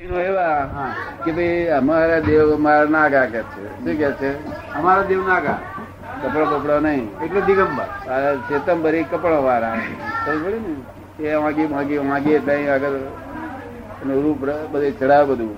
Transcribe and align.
એવા. 0.00 0.68
કે 1.24 1.32
ભાઈ 1.32 1.68
અમારા 1.68 2.20
દેવ 2.20 2.54
અમારા 2.54 2.84
નાગા 2.84 3.26
કે 3.26 3.42
છે. 3.42 3.64
શું 3.78 3.98
કે 3.98 4.12
છે? 4.12 4.30
અમારા 4.74 5.02
દેવ 5.02 5.28
નાગા. 5.28 5.58
કપડા 6.22 6.44
બપડો 6.44 6.80
નહીં. 6.80 7.20
એટલે 7.20 7.40
દિગંબર. 7.40 7.88
ચેતંબરી 8.48 9.04
કપડા 9.04 9.38
વાળા 9.38 9.76
ખબર 10.26 10.52
ને. 10.52 11.24
એ 11.24 11.36
માગી 11.36 11.66
માગી 11.66 11.98
માગી 11.98 12.32
એટલે 12.32 12.68
આગળ 12.68 12.88
એનું 14.02 14.22
રૂપ 14.22 14.44
બધે 14.70 14.90
ચડાવે 14.90 15.24
બધું. 15.24 15.56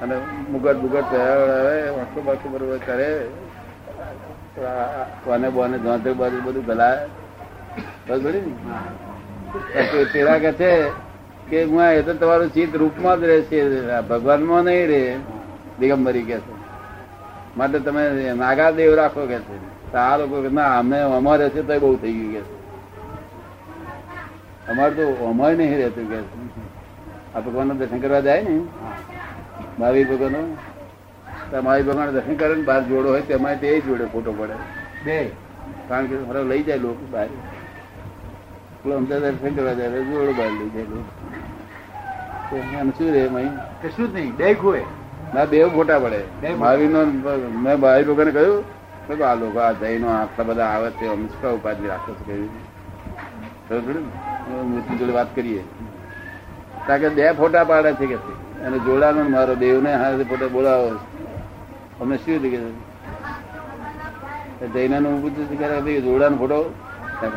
અને 0.00 0.16
મુગટ 0.50 0.76
બુગટ 0.76 1.04
ચડાવે 1.10 1.90
વાંકો 1.90 2.20
બાકો 2.20 2.48
બરોબર 2.48 2.78
કરે. 2.86 3.28
કોને 5.24 5.48
બોને 5.50 5.78
જોંતર 5.78 6.12
બાજુ 6.12 6.40
બધું 6.42 6.64
ગલાય. 6.64 7.08
પડી 8.08 8.40
ને. 8.40 10.04
પેલા 10.12 10.38
કે 10.38 10.52
છે 10.52 11.07
કે 11.50 11.64
હું 11.64 11.82
એ 11.82 12.02
તો 12.02 12.14
તમારું 12.14 12.54
ચિત્ત 12.54 12.76
રૂપમાં 12.76 13.20
જ 13.20 13.24
રહેશે 13.24 13.58
ભગવાનમાં 14.08 14.62
નહીં 14.64 14.86
રે 14.86 15.16
દિગંબરી 15.80 16.22
કે 16.22 16.38
છે. 16.38 16.52
માટે 17.56 17.78
તમે 17.78 18.32
નાગા 18.34 18.70
દેવ 18.70 18.94
રાખો 18.94 19.26
કે 19.26 19.38
છે. 19.38 19.56
આ 19.92 20.16
લોકો 20.16 20.42
કે 20.42 20.48
ના 20.48 20.78
અમે 20.78 20.98
અમારે 20.98 21.48
છે 21.48 21.62
તો 21.62 21.78
બહુ 21.78 21.96
થઈ 21.96 22.12
ગયું 22.12 22.32
કે 22.32 22.40
છે. 22.40 22.58
અમારે 24.68 24.94
તો 24.94 25.26
અમારે 25.30 25.56
નહીં 25.56 25.76
રહેતું 25.76 26.08
કે 26.10 26.16
છે. 26.16 26.38
આ 27.34 27.40
ભગવાન 27.40 27.68
દર્શન 27.68 27.98
કરવા 27.98 28.20
જાય 28.20 28.42
ને? 28.42 28.60
મહાવીર 29.78 30.06
ભગવાન 30.06 30.56
મહાવીર 31.64 31.84
ભગવાન 31.84 32.10
દર્શન 32.10 32.34
કરે 32.34 32.54
ને 32.54 32.62
બહાર 32.62 32.82
જોડો 32.82 33.08
હોય 33.08 33.20
તેમાં 33.20 33.60
તે 33.60 33.80
જોડે 33.80 34.04
ફોટો 34.04 34.32
પડે. 34.32 34.56
બે. 35.04 35.30
કારણ 35.88 36.06
કે 36.06 36.42
લઈ 36.42 36.62
જાય 36.62 36.78
લોકો 36.78 37.06
બહાર. 37.10 37.28
અમદાવાદ 38.96 39.22
દર્શન 39.22 39.54
કરવા 39.54 39.72
જાય 39.72 39.90
જોડો 39.90 40.32
બહાર 40.32 40.50
લઈ 40.50 40.68
જાય 40.68 40.82
લોકો. 40.82 41.17
એમ 42.56 42.90
શું 42.90 43.12
રે 43.12 43.28
મહી 43.28 43.48
કશું 43.82 44.10
જ 44.10 44.14
નહીં 44.14 44.36
બે 44.36 44.54
ખોએ 44.54 44.80
ના 45.34 45.44
બે 45.44 45.64
ફોટા 45.64 45.98
પડે. 45.98 46.52
મહાવીર 46.54 46.90
નો 46.90 47.04
મેં 47.58 47.76
ભાઈ 47.76 48.04
લોકોને 48.04 48.30
કહ્યું 48.30 48.64
આ 49.24 49.34
લોકો 49.34 49.58
આ 49.58 49.72
જૈનો 49.72 50.08
આટલા 50.08 50.44
બધા 50.44 50.64
આવે 50.64 50.90
છે 50.90 51.06
અમે 51.06 51.26
શું 51.26 51.54
ઉપાધિ 51.54 51.86
રાખો 51.86 52.12
છો? 52.12 52.46
કહ્યું. 53.68 53.94
ને? 53.94 54.62
મૂર્તિ 54.62 54.96
જોડે 54.96 55.12
વાત 55.12 55.36
કરીએ. 55.36 55.64
કારણ 56.86 57.00
કે 57.00 57.08
બે 57.08 57.32
ફોટા 57.32 57.64
પાડે 57.64 57.92
છે 57.92 58.06
કે. 58.06 58.14
અને 58.64 58.78
જોડાનો 58.78 59.18
મારો 59.18 59.30
મારો 59.30 59.54
દેવને 59.54 59.94
હાથે 59.94 60.24
ફોટો 60.24 60.48
બોલાવો. 60.48 60.90
અમને 62.00 62.16
શું 62.16 62.42
થયું 62.42 62.72
કે 64.60 64.66
જૈનનું 64.66 65.22
પૂછ્યું 65.22 65.46
છે 65.48 65.84
કે 65.84 66.00
જોડાનો 66.00 66.36
ફોટો? 66.36 66.74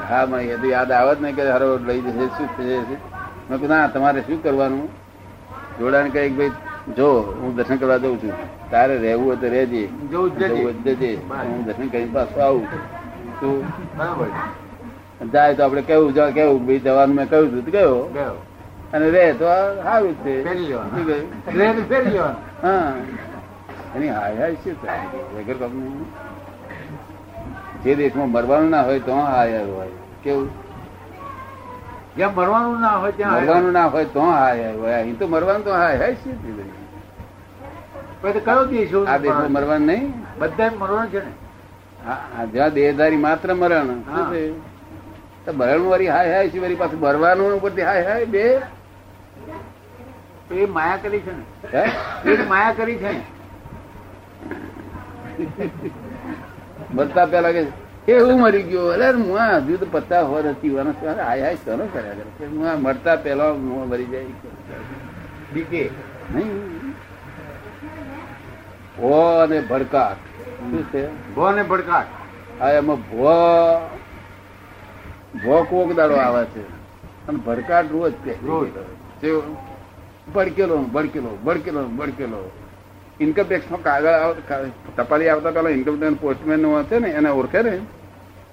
હા 0.09 0.25
મને 0.25 0.67
યાદ 0.67 0.91
આવે 0.91 1.15
જ 1.15 1.21
નહીં 1.21 1.35
કે 1.35 1.49
હારો 1.49 1.77
લઈ 1.77 2.01
જશે 2.01 2.27
શું 2.27 2.57
થશે 2.57 3.10
મેં 3.51 3.59
કીધું 3.59 3.77
ના 3.77 3.87
તમારે 3.87 4.21
શું 4.21 4.43
કરવાનું? 4.43 4.87
જોડાને 5.79 6.09
કહે 6.09 6.21
કે 6.29 6.35
ભાઈ 6.35 6.51
જો 6.97 7.07
હું 7.39 7.55
દર્શન 7.55 7.77
કરવા 7.77 7.97
જઉં 7.97 8.21
છું. 8.21 8.31
તારે 8.71 8.97
રહેવું 8.97 9.25
હોય 9.25 9.35
તો 9.35 9.47
રહેજે. 9.47 9.83
જવું 10.11 10.83
જજે. 10.83 11.11
હું 11.29 11.65
દર્શન 11.65 11.87
કરીને 11.87 12.13
પાછું 12.13 12.43
આવું 12.43 12.65
તું 13.41 13.63
જાય 15.33 15.53
તો 15.55 15.63
આપડે 15.63 15.81
કેવું 15.81 16.13
જવા 16.13 16.29
કેવું? 16.29 16.65
ભાઈ 16.65 16.79
જવાનું 16.79 17.15
મેં 17.15 17.29
કહ્યું 17.29 17.51
હતું 17.51 17.71
ગયો? 17.75 17.97
અને 18.93 19.09
રે 19.09 19.33
તો 19.33 19.45
સારું 19.83 20.13
જ 20.15 20.25
છે. 20.25 20.35
હા. 22.63 22.93
એની 23.95 24.09
હાય 24.09 24.35
હાય 24.35 24.55
શું 24.63 24.75
વગર 25.35 25.57
જે 27.83 27.95
દેશમાં 27.95 28.29
મરવાનું 28.31 28.69
ના 28.69 28.83
હોય 28.87 28.99
તો 28.99 29.11
હાય 29.11 29.57
હાય 29.57 29.65
હોય. 29.65 29.87
કેવું? 30.23 30.70
જ્યાં 32.17 32.33
મરવાનું 32.35 32.81
ના 32.81 32.95
હોય 33.01 33.13
ત્યાં 33.19 33.43
મરવાનું 33.43 33.73
ના 33.73 33.89
હોય 33.93 34.05
તો 34.15 34.21
હાય 34.21 34.67
હાય. 34.71 34.95
અહીં 34.97 35.15
તો 35.19 35.27
મરવાનું 35.27 35.63
તો 35.63 35.71
હાય 35.73 35.97
હાય? 35.97 36.15
પછી 38.21 38.43
કયો 38.47 38.63
દેશ 38.73 38.93
આ 39.05 39.17
દેશમાં 39.23 39.51
મરવાનું 39.57 39.87
નહીં? 39.91 40.05
બધા 40.39 40.71
મરવાનું 40.81 41.09
છે 41.13 41.19
ને? 41.19 41.31
હા, 42.05 42.45
જ્યાં 42.53 42.73
દેહધારી 42.77 43.21
માત્ર 43.25 43.49
મરણ. 43.55 43.99
છે? 44.31 44.43
તો 45.45 45.51
મરણ 45.53 45.85
વાળી 45.91 46.11
હાય 46.15 46.31
હાય 46.35 46.49
છે 46.53 46.59
વળી 46.63 46.79
પાછું 46.81 46.99
મરવાનું 47.05 47.53
ઉપરથી 47.59 47.87
હાય 47.89 48.03
હાય 48.09 48.25
બે? 48.35 48.45
એ 50.51 50.65
માયા 50.77 51.03
કરી 51.03 51.21
છે 51.27 51.33
ને. 51.37 51.43
હે? 51.73 51.83
એ 52.33 52.49
માયા 52.51 52.77
કરી 52.79 52.97
છે 53.03 53.11
મરતા 56.95 57.27
પેલા 57.33 57.53
કે 57.55 57.61
એ 58.07 58.19
હું 58.19 58.41
મરી 58.41 58.63
ગયો. 58.63 58.85
અરે 58.85 59.11
હું 59.11 59.39
આ 59.39 59.57
હજુ 59.57 59.77
તો 59.77 59.85
પત્તા 59.91 60.21
હોર 60.21 60.47
હતી 60.47 60.77
હાય 60.77 61.41
હાય 61.41 61.55
સનો 61.55 61.85
કર્યા 61.93 62.13
કરે? 62.13 62.45
હું 62.45 62.69
આ 62.69 62.75
મરતા 62.75 63.15
પહેલા 63.15 63.51
હું 63.51 63.89
મરી 63.89 64.05
જાય. 64.05 64.25
બીકે. 65.53 65.89
નહીં. 66.33 66.59
ભો 68.97 69.39
અને 69.43 69.61
ભડકાટ. 69.61 70.15
શું 70.59 70.83
છે? 70.83 71.33
ભો 71.33 71.41
અને 71.41 71.63
ભડકાટ. 71.63 72.05
આ 72.61 72.71
એમાં 72.71 72.95
ભો 72.95 73.29
ભો 75.43 75.63
કોક 75.63 75.93
દાડો 75.93 76.15
આવે 76.15 76.45
છે. 76.45 76.61
અને 77.27 77.37
ભડકાટ 77.37 77.91
રોજ 77.91 78.13
કે 78.23 78.31
રોજ. 78.31 78.69
ભડકેલો 80.35 80.77
ભડકેલો 80.77 81.37
ભડકેલો 81.43 81.83
ભડકેલો. 81.83 82.51
ઇન્કમ 83.23 83.45
ટેક્સ 83.47 83.71
નો 83.71 83.77
કાગળ 83.77 84.69
ટપાલી 84.95 85.29
આવતા 85.29 85.51
પેલા 85.51 85.73
ઇન્કમ 85.77 85.95
ટેક્સ 85.97 86.21
પોસ્ટમેનનું 86.21 86.79
હશે 86.79 86.99
ને 86.99 87.09
એને 87.19 87.29
ઓળખે 87.29 87.61
ને? 87.61 87.73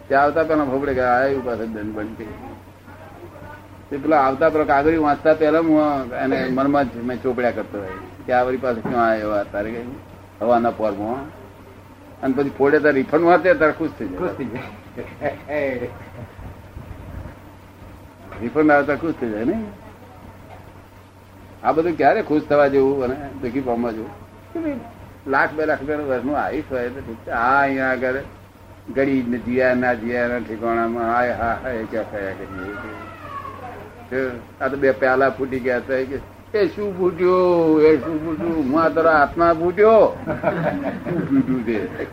ત્યાં 0.08 0.24
આવતા 0.24 0.44
પેલા 0.44 0.64
ફોબડે 0.64 0.92
કે 0.94 1.04
એવું 1.26 1.44
પાસે 1.44 1.64
દંડ 1.66 1.94
બનતી 1.96 2.32
તે 3.90 3.96
પેલા 3.96 4.20
આવતા 4.26 4.50
પેલા 4.50 4.70
કાગળી 4.72 5.02
વાંચતા 5.06 5.34
પહેલા 5.34 5.64
હું 5.68 6.14
એને 6.24 6.36
મનમાં 6.50 6.86
જ 6.90 7.04
મેં 7.08 7.18
ચોપડ્યા 7.22 7.56
કરતો 7.58 7.76
હોય 7.78 7.98
કે 8.26 8.32
આ 8.32 8.44
વળી 8.44 8.62
પાસે 8.64 8.80
ક્યાં 8.80 9.08
આવ્યો 9.10 9.32
આ 9.32 9.44
તારે 9.52 9.70
કઈ? 9.70 9.86
હવાના 10.40 10.70
પોરમાં 10.70 11.24
અને 12.22 12.32
પછી 12.34 12.54
ફોડે 12.58 12.78
તાર 12.84 12.94
રિફંડ 12.98 13.28
વાંચે 13.30 13.54
તારે 13.54 13.74
ખુશ 13.78 13.94
થઈ 13.98 14.10
ખુશ 14.18 14.34
થઈ 14.38 14.48
જાય. 14.52 15.88
રિફંડ 18.42 18.70
આવે 18.70 18.96
ખુશ 18.96 19.16
થઈ 19.20 19.30
જાય 19.30 19.44
ને? 19.44 19.58
આ 21.64 21.72
બધું 21.72 21.96
ક્યારે 21.96 22.22
ખુશ 22.22 22.46
થવા 22.48 22.68
જેવું 22.68 23.04
અને 23.04 23.16
દુઃખી 23.42 23.60
પામવા 23.60 23.92
જેવું. 23.92 24.17
લાખ 25.34 25.52
બે 25.56 25.62
લાખ 25.66 25.80
રૂપિયાનું 25.80 26.08
વર્ષનું 26.10 26.36
આયુષ 26.40 26.70
હોય 26.70 26.90
તો 26.96 27.00
ઠીક 27.00 27.20
છે. 27.24 27.30
આ 27.30 27.60
અહીંયા 27.60 27.92
આગળ 27.92 28.18
ગડી 28.96 29.40
જીયા 29.46 29.78
ના 29.82 29.94
જીયા 30.02 30.28
ના 30.32 30.40
ઠેકાણામાં 30.46 31.08
હાય, 31.14 31.34
હા 31.40 31.56
હા 31.62 31.72
ક્યાં 31.90 32.10
થયા 32.12 32.34
કરીએ 32.38 34.24
આ 34.60 34.68
તો 34.68 34.76
બે 34.76 34.88
પ્યાલા 35.00 35.30
ફૂટી 35.38 35.62
ગયા 35.66 35.82
હતા 35.82 36.02
કે, 36.10 36.18
એ 36.54 36.60
શું 36.74 36.88
ફૂટ્યું? 36.98 37.82
એ 37.88 37.90
શું 38.04 38.16
ફૂટ્યું? 38.24 38.60
હું 38.70 38.78
આ 38.82 38.88
તારા 38.98 39.16
હાથમાં 39.18 39.54
ફૂટ્યો. 39.60 40.04
શું 41.04 41.20
ફૂટ્યું 41.28 41.62
તે? 41.66 42.06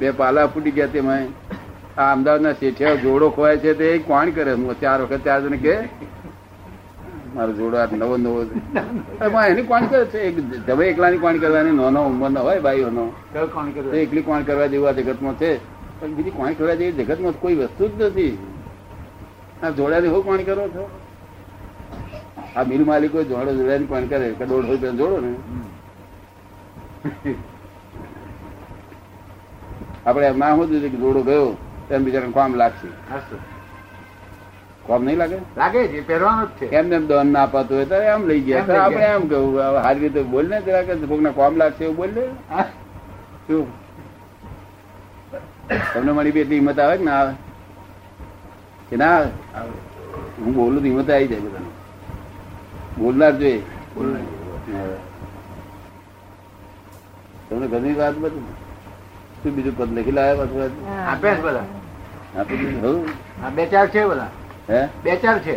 બે 0.00 0.06
પાલા 0.20 0.46
ફૂટી 0.54 0.74
ગયા 0.78 0.92
તેમાં. 0.96 1.24
આ 1.98 2.12
અમદાવાદના 2.12 2.52
શેઠિયા 2.60 3.02
જોડો 3.04 3.26
ખોવાય 3.36 3.58
છે 3.64 3.72
તે 3.80 3.88
કોણ 4.10 4.26
કરે? 4.30 4.52
હું 4.52 4.80
ચાર 4.80 4.98
વખત 5.02 5.22
ચાર 5.24 5.38
જણ 5.42 5.56
કે 5.56 5.74
મારો 7.34 7.52
જોડો 7.52 7.76
નવો 7.96 8.16
નવો 8.16 8.42
એની 9.42 9.62
કોણ 9.62 9.86
કરે 9.86 10.04
છે? 10.04 10.20
તમે 10.66 10.88
એકલાની 10.88 11.18
કોણ 11.18 11.36
કરવાની? 11.36 11.70
નાનો 11.70 12.06
ઉંમરનો 12.06 12.40
હોય 12.40 12.60
ભાઈઓનો. 12.60 13.12
એકલી 13.92 14.22
કોણ 14.22 14.42
કરવા 14.42 14.66
જેવું 14.66 14.88
આ 14.88 14.90
જગતમાં 14.90 15.34
છે? 15.34 15.58
પણ 16.00 16.08
બીજી 16.08 16.30
કોણ 16.30 16.52
કરવા 16.52 16.74
જેવી 16.74 16.92
જગતમાં 16.92 17.32
કોઈ 17.32 17.54
વસ્તુ 17.54 17.88
જ 17.88 18.02
નથી. 18.02 18.38
આ 19.62 19.70
જોડાને 19.70 20.08
હું 20.08 20.24
કોણ 20.24 20.36
કરો 20.36 20.68
છો? 20.68 20.90
આ 22.56 22.62
મિલ 22.62 22.84
માલિકો 22.84 23.22
જોડો 23.22 23.52
જોડાની 23.54 23.86
કોણ 23.86 24.06
કરે? 24.06 24.34
કે 24.38 24.44
દોઢ 24.46 24.64
રૂપિયા 24.66 24.90
જોડો 24.90 25.20
ને. 25.20 25.34
આપણે 30.06 30.26
એમ 30.26 30.38
ના 30.38 30.54
હોતું 30.54 30.80
કે 30.80 30.88
જોડો 30.88 31.22
ગયો 31.22 31.56
એમ 31.90 32.04
બીજાને 32.04 32.32
કામ 32.34 32.54
લાગશે. 32.54 32.88
કામ 34.86 35.04
નહીં 35.04 35.18
લાગે? 35.18 35.36
લાગે 35.56 35.80
છે 35.88 36.00
પહેરવાનો 36.06 36.46
જ 36.46 36.48
છે. 36.58 36.66
એમને 36.78 36.94
એમ 36.96 37.06
દન 37.06 37.26
ના 37.34 37.42
અપાતું 37.48 37.76
હોય 37.76 37.86
ત્યારે 37.90 38.06
એમ 38.14 38.22
લઈ 38.28 38.40
ગયા 38.40 38.78
આપણે. 38.84 39.04
એમ 39.04 39.28
કહું 39.28 39.44
હવે 39.60 39.82
સારી 39.82 40.00
રીતે 40.00 40.22
બોલ 40.22 40.46
ને 40.52 40.60
જરા 40.66 40.82
કે 40.82 40.94
કોકના 41.10 41.30
કોમ 41.38 41.56
લાગશે 41.56 41.84
એવું 41.84 41.96
બોલ 41.96 42.10
ને. 42.16 42.24
શું? 43.46 43.66
તમને 45.94 46.12
મારી 46.12 46.32
બી 46.32 46.40
એટલી 46.40 46.58
હિંમત 46.60 46.78
આવે 46.78 46.96
કે 46.96 47.04
ના 47.04 47.18
આવે? 47.20 47.34
કે 48.90 48.96
ના 48.96 49.12
આવે? 49.16 49.28
હું 50.40 50.52
બોલું 50.54 50.80
તો 50.82 50.88
હિંમત 50.88 51.10
આવી 51.10 51.28
જાય 51.28 51.40
બધાને. 51.40 51.70
બોલનાર 52.98 53.32
જોઈએ. 53.32 53.62
તમને 57.48 57.66
ઘણી 57.66 57.94
વાત 57.94 58.14
બધું? 58.14 58.44
શું 59.42 59.54
બીજું 59.54 59.74
પદ 59.78 59.98
લખી 59.98 60.16
લાવ્યા 60.18 60.36
પાછું? 60.36 60.72
આપ્યા 61.08 61.34
છે 61.34 61.42
બધા? 61.42 61.66
આપી 62.38 62.56
દીધું. 62.56 62.98
બે 63.56 63.66
ચાર 63.66 63.88
છે 63.88 64.02
બધા. 64.06 64.30
હે? 64.70 64.88
બે 65.04 65.16
ચાર 65.16 65.38
છે. 65.38 65.56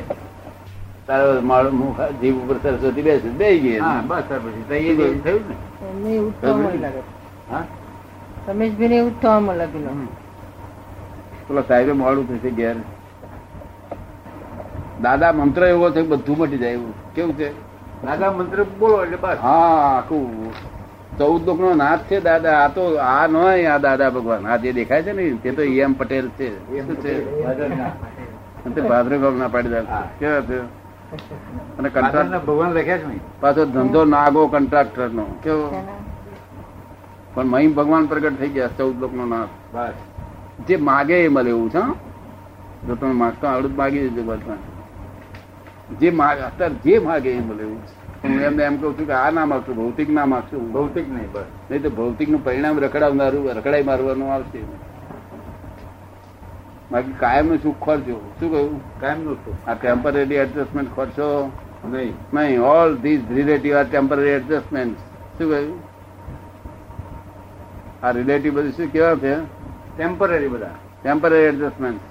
તારો 1.07 1.41
મારો 1.41 1.69
ઉપર 1.69 2.57
સરસ્વતી 2.63 3.01
બેસે 3.01 3.29
બે 3.29 3.59
ગઈ 3.59 3.79
બસ 4.07 4.23
ત્યાર 4.27 4.39
પછી 4.39 4.63
તો 4.67 4.73
એ 4.73 4.95
જ 4.95 5.23
થયું 5.23 5.41
ને. 5.49 6.15
એવું 6.15 6.31
જ 6.31 6.41
થવા 6.41 6.57
મળે 6.57 6.77
લાગે. 6.77 7.01
હા? 7.51 7.63
રમેશભાઈને 8.47 8.95
એવું 8.95 9.11
જ 9.11 9.21
થવા 9.21 9.39
પેલા 11.47 11.61
સાહેબે 11.61 11.91
મોડું 11.91 12.27
થશે 12.29 12.51
ઘેર. 12.51 12.75
દાદા 15.01 15.31
મંત્ર 15.31 15.63
એવો 15.63 15.91
છે 15.91 16.01
બધું 16.01 16.37
મટી 16.37 16.57
જાય 16.57 16.71
એવું. 16.71 16.93
કેવું 17.15 17.37
છે? 17.37 17.49
દાદા 18.05 18.31
મંત્ર 18.31 18.63
બોલો 18.63 19.03
એટલે 19.03 19.17
બસ. 19.17 19.37
હા 19.41 19.97
આખું 19.97 20.51
ચૌદ 21.17 21.45
લોક 21.45 21.59
નો 21.59 21.73
નાથ 21.73 21.99
છે 21.99 22.19
દાદા. 22.19 22.57
આ 22.63 22.67
તો 22.67 22.83
આ 22.97 23.27
ન 23.27 23.35
આ 23.35 23.77
દાદા 23.77 24.09
ભગવાન. 24.09 24.47
આ 24.47 24.57
જે 24.57 24.73
દેખાય 24.73 25.03
છે 25.03 25.13
ને 25.13 25.31
તે 25.43 25.51
તો 25.51 25.61
એમ 25.61 25.93
પટેલ 25.93 26.29
છે. 26.37 26.49
શું 26.85 26.95
છે? 26.95 27.13
ના 28.65 29.49
પાડી. 29.49 29.85
કેવા 30.19 30.41
છે 30.41 30.57
અને 31.77 31.89
કંટ્રાક્ટ 31.89 32.45
ભગવાન 32.45 32.71
લખ્યા 32.73 32.97
છે 32.97 33.19
પાછો 33.41 33.65
ધંધો 33.65 34.01
નાગો 34.05 34.47
કોન્ટ્રાક્ટર 34.47 35.09
નો 35.09 35.25
કેવો 35.43 35.65
પણ 37.33 37.47
મહી 37.47 37.67
ભગવાન 37.67 38.05
પ્રગટ 38.05 38.39
થઈ 38.39 38.49
ગયા 38.49 38.75
ચૌદ 38.77 38.95
લોક 38.99 39.13
નો 39.13 39.25
નાથ 39.25 39.49
જે 40.67 40.77
માગે 40.77 41.25
એ 41.25 41.27
મળે 41.29 41.49
એવું 41.49 41.69
છે 41.69 41.83
જો 42.87 42.95
તમે 42.95 43.13
માગતો 43.13 43.47
આવડું 43.47 43.75
માગી 43.75 43.99
દેજો 43.99 44.23
ભગવાન 44.23 44.61
જે 45.99 46.11
માગે 46.11 46.41
અત્યારે 46.41 46.75
જે 46.83 46.99
માગે 46.99 47.29
એ 47.31 47.41
મળે 47.41 47.63
એવું 47.63 47.81
છે. 47.85 47.93
હું 48.23 48.39
એમને 48.39 48.63
એમ 48.63 48.77
કઉ 48.77 48.93
છું 48.97 49.05
કે 49.05 49.13
આ 49.13 49.31
ના 49.31 49.45
માગશું 49.45 49.75
ભૌતિક 49.75 50.09
ના 50.09 50.25
માગશું. 50.25 50.71
ભૌતિક 50.71 51.05
નહીં 51.09 51.31
બસ. 51.31 51.47
નહીં 51.69 51.81
તો 51.83 51.89
ભૌતિકનું 51.89 52.43
પરિણામ 52.43 52.79
રખડાવનારું 52.79 53.51
રખડાઈ 53.57 53.83
મારવાનું 53.83 54.33
આવશે. 54.33 54.61
બાકી 56.93 57.15
કાયમનું 57.19 57.59
સુખ 57.63 57.79
ખર્ચો 57.85 58.15
શું 58.39 58.49
કહ્યું? 58.53 58.73
કાયમનું 59.01 59.37
સુખ? 59.45 59.67
આ 59.67 59.73
ટેમ્પરરી 59.73 60.37
એડજસ્ટમેન્ટ 60.43 60.89
ખર્ચો 60.95 61.27
નહીં. 61.93 62.13
નહીં 62.33 62.61
all 62.73 62.91
these 63.03 63.23
relative 63.37 63.77
are 63.77 63.87
temporary 63.91 64.35
adjustment 64.39 64.97
શું 65.37 65.47
કહ્યું? 65.51 65.79
આ 68.03 68.11
રિલેટિવ 68.19 68.51
બધું 68.53 68.73
શું 68.77 68.87
કેવા 68.95 69.15
છે? 69.25 69.33
ટેમ્પરરી 69.95 70.51
બધા. 70.55 70.75
ટેમ્પરરી 71.01 71.45
એડજસ્ટમેન્ટ 71.49 72.01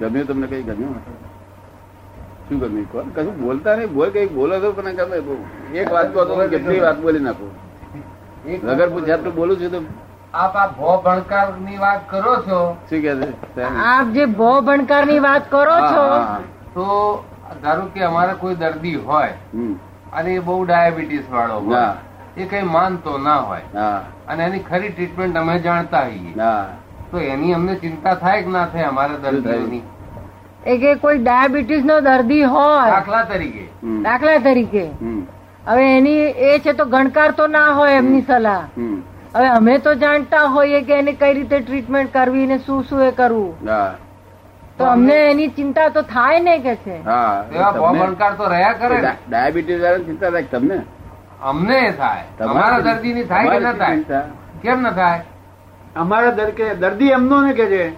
ગમ્યું 0.00 0.26
તમને 0.28 0.46
કઈ 0.52 0.62
ગમ્યું? 0.68 0.96
શું 2.46 2.56
ગમ્યું? 2.62 3.12
કશું 3.16 3.34
બોલતા 3.42 3.76
નહીં 3.80 3.92
બોલ 3.98 4.10
કઈ 4.14 4.28
બોલો 4.38 4.54
તો 4.60 4.68
પણ 4.72 4.96
ગમે 5.02 5.16
એક 5.80 5.88
વાત 5.92 6.08
કહો 6.14 6.24
તો 6.24 6.32
કેટલી 6.54 6.80
વાત 6.86 6.98
બોલી 7.00 7.24
નાખો? 7.28 7.46
વગર 8.46 8.88
પૂછ્યા 8.90 9.22
તો 9.24 9.30
બોલું 9.32 9.58
છું 9.58 9.70
તો 9.72 9.80
આપ 10.34 10.56
આ 10.56 10.68
ભો 10.78 10.94
ભણકારની 11.04 11.78
વાત 11.82 12.08
કરો 12.12 12.34
છો? 12.46 12.60
શું 12.90 13.02
કે 13.02 13.12
છે? 13.20 13.66
આપ 13.86 14.12
જે 14.16 14.26
ભો 14.40 14.50
ભણકારની 14.68 15.20
વાત 15.26 15.50
કરો 15.50 15.76
છો 15.88 16.04
તો 16.74 16.86
ધારો 17.62 17.84
કે 17.94 18.00
અમારે 18.10 18.34
કોઈ 18.40 18.54
દર્દી 18.56 18.94
હોય 18.94 19.34
અને 20.12 20.30
એ 20.34 20.40
બહુ 20.40 20.58
ડાયાબિટીસ 20.64 21.26
વાળો 21.32 21.60
હોય 21.66 21.84
એ 22.36 22.46
કઈ 22.52 22.62
માનતો 22.74 23.18
ના 23.26 23.40
હોય 23.48 23.88
અને 24.28 24.44
એની 24.46 24.62
ખરી 24.70 24.90
ટ્રીટમેન્ટ 24.92 25.36
અમે 25.42 25.58
જાણતા 25.66 26.04
હોઈએ. 26.04 26.32
તો 27.10 27.18
એની 27.32 27.54
અમને 27.54 27.74
ચિંતા 27.82 28.14
થાય 28.22 28.42
કે 28.44 28.50
ના 28.56 28.66
થાય 28.72 28.88
અમારા? 28.88 29.18
દર્દીઓની? 29.24 29.82
એ 30.66 30.78
કે 30.78 30.94
કોઈ 31.04 31.18
ડાયાબિટીસ 31.18 31.84
નો 31.84 32.00
દર્દી 32.08 32.42
હોય 32.56 32.90
દાખલા 32.90 33.22
તરીકે. 33.30 33.64
દાખલા 34.08 34.38
તરીકે. 34.40 34.84
હવે 35.66 35.96
એની 35.96 36.18
એ 36.20 36.58
છે 36.58 36.72
તો 36.72 36.84
ગણકાર 36.84 37.30
તો 37.30 37.46
ના 37.46 37.70
હોય 37.70 37.92
એમની 37.92 38.22
સલાહ. 38.22 38.64
હવે 39.34 39.48
અમે 39.48 39.78
તો 39.78 39.94
જાણતા 39.94 40.44
હોઈએ 40.44 40.80
કે 40.80 40.94
એને 40.94 41.12
કઈ 41.12 41.34
રીતે 41.34 41.58
ટ્રીટમેન્ટ 41.60 42.12
કરવી 42.12 42.46
ને 42.46 42.58
શું 42.58 42.84
શું 42.84 43.02
એ 43.02 43.10
કરવું. 43.10 43.66
તો 44.78 44.84
અમને 44.84 45.14
એની 45.14 45.48
ચિંતા 45.48 45.88
તો 45.88 46.02
થાય 46.02 46.40
ને 46.40 46.58
કે 46.58 46.74
છે. 46.74 47.02
હા. 47.04 47.44
એવા 47.54 47.72
ભો 47.72 47.86
તમને- 47.86 48.06
ભણકાર 48.06 48.32
તો 48.32 48.44
રહ્યા 48.44 48.72
કરે 48.72 49.00
ડાયાબિટીસ 49.28 49.82
વાળા 49.82 49.98
ચિંતા 49.98 50.30
થાય 50.30 50.42
તમને? 50.42 50.82
અમને 51.42 51.90
થાય. 51.98 52.22
તમારા 52.38 52.50
અમારા 52.50 52.78
દર્દી 52.78 53.12
ની 53.12 53.24
થાય 53.24 53.50
કે 53.50 53.58
ના 53.58 53.72
થાય? 53.72 54.22
કેમ 54.62 54.82
ના 54.82 54.90
થાય? 54.90 55.22
અમારા 55.96 56.30
દર 56.30 56.50
કે 56.50 56.74
દર્દી 56.74 57.08
એમનો 57.08 57.40
ને 57.40 57.52
કે 57.52 57.66
છે? 57.66 57.92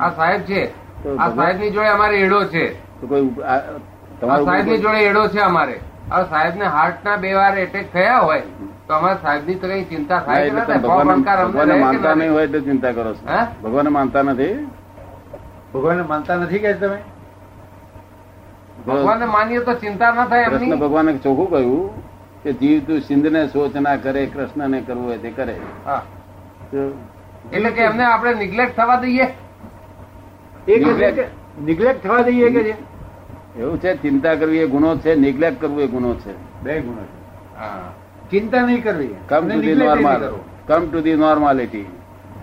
આ 0.00 0.10
સાહેબ 0.10 0.40
છે. 0.40 0.62
આ 1.18 1.30
સાહેબની 1.30 1.70
જોડે 1.70 1.88
અમારે 1.88 2.18
એડો 2.20 2.44
છે. 2.44 2.66
તો 3.00 3.06
કોઈ 3.06 3.30
સાહેબની 4.20 4.80
જોડે 4.80 5.00
એડો 5.02 5.28
છે 5.28 5.40
અમારે. 5.40 5.76
હવે 6.10 6.24
સાહેબ 6.30 6.54
ને 6.56 6.64
હાર્ટ 6.66 7.04
ના 7.04 7.16
બે 7.18 7.34
વાર 7.34 7.58
એટેક 7.58 7.86
થયા 7.92 8.20
હોય 8.22 8.42
તો 8.86 8.94
અમારા 8.94 9.20
સાહેબની 9.22 9.56
તો 9.56 9.66
કઈ 9.68 9.84
ચિંતા 9.84 10.18
ના, 10.18 10.24
થાય 10.26 11.76
માનતા 11.76 12.14
નહીં 12.14 12.32
હોય 12.32 12.44
એટલે 12.44 12.60
ચિંતા 12.62 12.92
કરો 12.92 13.12
છો. 13.14 13.22
ભગવાન 13.62 13.92
માનતા 13.92 14.22
નથી? 14.24 14.56
ભગવાન 15.72 16.04
માનતા 16.08 16.36
નથી 16.36 16.60
કે 16.60 16.74
તમે? 16.74 16.98
ભગવાન 18.86 19.22
માનીએ 19.28 19.60
તો 19.62 19.74
ચિંતા 19.76 20.12
ના 20.12 20.26
થાય 20.26 20.48
કૃષ્ણ 20.50 20.78
ભગવાને 20.80 21.12
ચોખ્ખું 21.18 21.48
કહ્યું 21.48 21.90
કે 22.42 22.50
જીવ 22.60 22.86
તું 22.86 23.00
સિંધ 23.02 23.26
ને 23.32 23.48
સોચ 23.48 23.74
ના 23.78 23.96
કરે 23.98 24.26
કૃષ્ણ 24.28 24.70
ને 24.70 24.82
કરવું 24.82 25.04
હોય 25.04 25.18
તે 25.18 25.30
કરે. 25.32 25.54
હા. 25.84 26.02
એટલે 27.52 27.70
કે 27.72 27.82
એમને 27.82 28.04
આપણે 28.04 28.34
નિગ્લેક્ટ 28.36 28.76
થવા 28.76 29.00
દઈએ? 29.00 29.26
નિગ્લેક્ટ 31.64 32.02
થવા 32.02 32.22
દઈએ 32.22 32.50
કે 32.50 32.76
એવું 33.58 33.80
છે? 33.80 33.94
ચિંતા 34.02 34.34
કરવી 34.34 34.58
એ 34.58 34.66
ગુનો 34.66 34.96
છે? 34.96 35.14
નિગ્લેક્ટ 35.14 35.60
કરવું 35.60 35.80
એ 35.82 35.86
ગુનો 35.86 36.14
છે? 36.14 36.34
બે 36.62 36.80
ગુનો 36.80 37.02
છે. 37.02 37.18
ચિંતા 38.30 38.62
નહીં 38.62 38.82
કરવી. 38.82 39.14
Come 39.28 39.48
to 39.48 39.60
the 39.60 39.74
normal 39.74 40.32
come 40.66 40.90
to 40.90 41.00
the 41.00 41.14
normality 41.14 41.86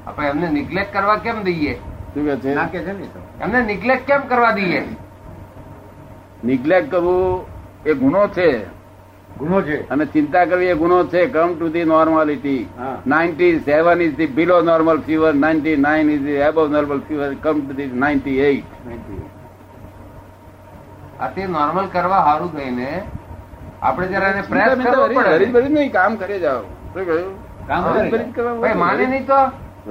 આપણે 0.07 0.27
એમને 0.27 0.49
નિગ્લેક્ટ 0.49 0.93
કરવા 0.93 1.15
કેમ 1.15 1.43
દઈએ? 1.43 1.73
શું 2.13 2.25
કે 2.25 2.35
છે? 2.35 2.53
ના 2.53 2.65
કે 2.65 2.79
છે 2.79 2.93
ને 2.93 3.05
એમને 3.41 3.61
નિગ્લેક્ટ 3.65 4.07
કેમ 4.07 4.21
કરવા 4.27 4.51
દઈએ? 4.51 4.81
નિગ્લેક્ટ 6.45 6.91
કરવું 6.91 7.45
એ 7.85 7.93
ગુનો 7.93 8.27
છે. 8.27 8.49
ગુનો 9.37 9.61
છે. 9.61 9.89
અને 9.89 10.05
ચિંતા 10.05 10.45
કરવી 10.45 10.65
એ 10.65 10.73
ગુનો 10.73 11.03
છે. 11.05 11.25
Come 11.25 11.55
to 11.59 11.69
the 11.69 11.83
normality. 11.83 12.67
Ninety 13.07 13.59
seven 13.59 14.01
is 14.01 14.15
the 14.15 14.25
below 14.27 14.61
normal 14.61 14.99
fever 14.99 15.33
ninety 15.33 15.77
nine 15.77 16.09
is 16.09 16.21
the 16.21 16.43
above 16.49 16.67
normal 16.67 16.99
fever 17.07 17.33
come 17.41 17.57
to 17.59 17.73
the 17.73 17.91
ninety 17.93 18.39
eight 18.39 18.63
આ 21.23 21.29
તે 21.35 21.41
નોર્મલ 21.57 21.87
કરવા 21.95 22.21
સારું 22.27 22.49
થઈને 22.55 22.89
આપણે 23.81 24.07
જરા 24.13 24.31
એને 24.33 24.43
પ્રેસ 24.51 24.69
કરવો 24.85 25.05
પડે. 25.17 25.67
નહીં 25.75 25.91
કામ 25.97 26.17
કરે 26.21 26.39
જાઓ. 26.45 26.61
શું 26.93 27.03
કહ્યું? 27.09 27.33
કામ 27.67 27.81
હા, 27.83 27.93
વરીજ 28.13 28.29
ભાઈ 28.63 28.79
માને 28.83 29.03
નહીં 29.11 29.25
તો? 29.31 29.39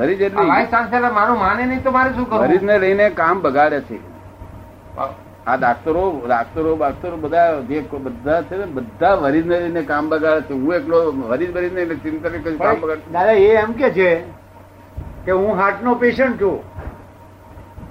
હરી 0.00 0.16
જેટલી. 0.22 0.48
વાઇસ 0.54 0.68
ચાન્સેલર 0.74 1.12
મારું 1.18 1.38
માને 1.44 1.62
નહીં 1.66 1.82
તો 1.84 1.90
મારે 1.98 2.10
શું 2.16 2.26
કરવું? 2.30 2.46
વરીજને 2.46 2.74
લઈને 2.84 3.06
કામ 3.20 3.36
બગાડે 3.46 3.78
છે. 3.88 3.98
આ 5.46 5.56
ડાક્ટરો 5.62 6.04
ડાક્ટરો 6.26 6.70
બાક્ટરો 6.82 7.16
બધા 7.24 7.50
જે 7.70 7.78
બધા 8.06 8.40
છે 8.48 8.54
ને 8.60 8.66
બધા 8.76 9.14
વરીજને 9.24 9.56
લઈને 9.64 9.82
કામ 9.92 10.10
બગાડે 10.14 10.46
છે. 10.48 10.54
હું 10.62 10.72
એકલો 10.78 10.98
વરીજ 11.30 11.50
ભરીને 11.56 11.80
એટલે 11.84 11.96
ચિંતા 12.04 12.30
નહીં 12.34 12.42
કરું, 12.44 12.58
કામ 12.66 12.76
બગાડે. 12.82 13.04
દાદા 13.16 13.36
એ 13.46 13.48
એમ 13.62 13.72
કે 13.80 13.88
છે 14.00 14.10
કે 15.24 15.32
હું 15.32 15.52
હાર્ટ 15.62 15.82
નો 15.88 15.94
પેશન્ટ 16.04 16.36
છું. 16.40 16.58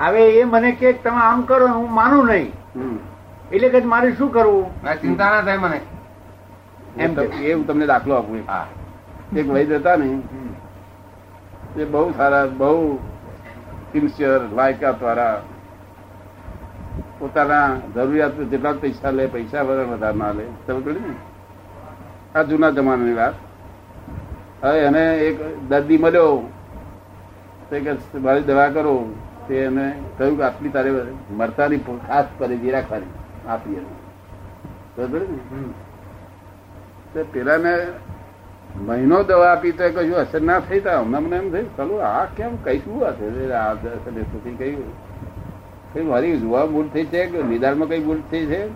હવે 0.03 0.24
એ 0.41 0.45
મને 0.53 0.71
કે 0.83 0.94
તમે 1.07 1.21
આમ 1.31 1.44
કરો 1.50 1.67
હું 1.79 1.89
માનું 2.01 2.31
નહીં. 2.31 2.51
એટલે 3.53 3.69
કે 3.69 3.79
મારે 3.79 4.12
શું 4.12 4.33
કરવું? 4.33 4.83
ચિંતા 5.01 5.29
ના 5.29 5.41
થાય 5.41 5.57
મને. 5.57 5.79
એમ 6.98 7.19
એ 7.19 7.53
હું 7.53 7.67
તમને 7.67 7.86
દાખલો 7.86 8.15
આપું 8.15 8.38
એક. 8.38 8.50
હા. 8.50 8.65
એક 9.38 9.50
વૈદ 9.50 9.72
હતા 9.72 9.95
ને 9.95 10.22
એ 11.81 11.86
બહુ 11.86 12.12
સારા 12.12 12.45
બહુ 12.45 12.98
સિન્સિયર 13.91 14.41
લાયકાત 14.41 15.03
વાળા. 15.03 15.38
પોતાના 17.19 17.69
જરૂરિયાત 17.95 18.38
જેટલા 18.38 18.72
પૈસા 18.72 19.12
લે 19.12 19.27
પૈસા 19.27 19.62
વધારે 19.62 19.88
વધારે 19.88 20.17
ના 20.17 20.31
લે. 20.31 20.45
તમે 20.67 20.79
પડી 20.81 21.00
ને? 21.00 21.15
આ 22.36 22.43
જૂના 22.43 22.69
જમાનાની 22.69 23.13
વાત. 23.13 23.33
હવે 24.63 24.79
એને 24.79 25.17
એક 25.17 25.41
દર્દી 25.69 25.98
મળ્યો. 25.98 26.50
તે 27.69 27.79
કે 27.79 27.91
મારી 28.19 28.41
દવા 28.41 28.69
કરો. 28.69 29.15
તે 29.48 29.55
એને 29.55 29.93
કહ્યું 30.17 30.38
કે 30.38 30.43
આટલી 30.43 30.69
તારે 30.69 30.91
મરતાની 31.31 31.77
ખાસ 31.77 32.25
પરેજી 32.38 32.72
રાખવાની 32.72 33.23
આપી 33.47 33.73
એને. 33.73 33.85
બરાબર 34.97 35.19
ને? 35.19 35.59
તે 37.13 37.23
પેલાને 37.23 37.88
મહિનો 38.88 39.23
દવા 39.23 39.51
આપી 39.51 39.71
તો 39.71 39.83
કશું 39.89 40.15
અસર 40.15 40.41
ના 40.41 40.59
થઈ 40.59 40.79
તા 40.79 41.00
હમણાં 41.00 41.23
મને 41.23 41.35
એમ 41.38 41.51
થયું 41.51 41.77
ચાલુ 41.77 41.95
આ 41.95 42.25
કેમ 42.25 42.55
કઈ 42.63 42.79
શું 42.79 43.07
આ 43.07 43.12
છે 43.12 43.53
આ 43.53 43.71
અસર 43.71 44.12
નથી 44.12 44.55
કઈ 44.55 44.77
કઈ 45.93 46.01
મારી 46.01 46.38
જોવા 46.38 46.65
ભૂલ 46.65 46.88
થઈ 46.88 47.05
છે 47.05 47.25
કે 47.25 47.43
નિદાનમાં 47.43 47.89
કઈ 47.89 48.00
ભૂલ 48.00 48.21
થઈ 48.31 48.45
છે? 48.45 48.67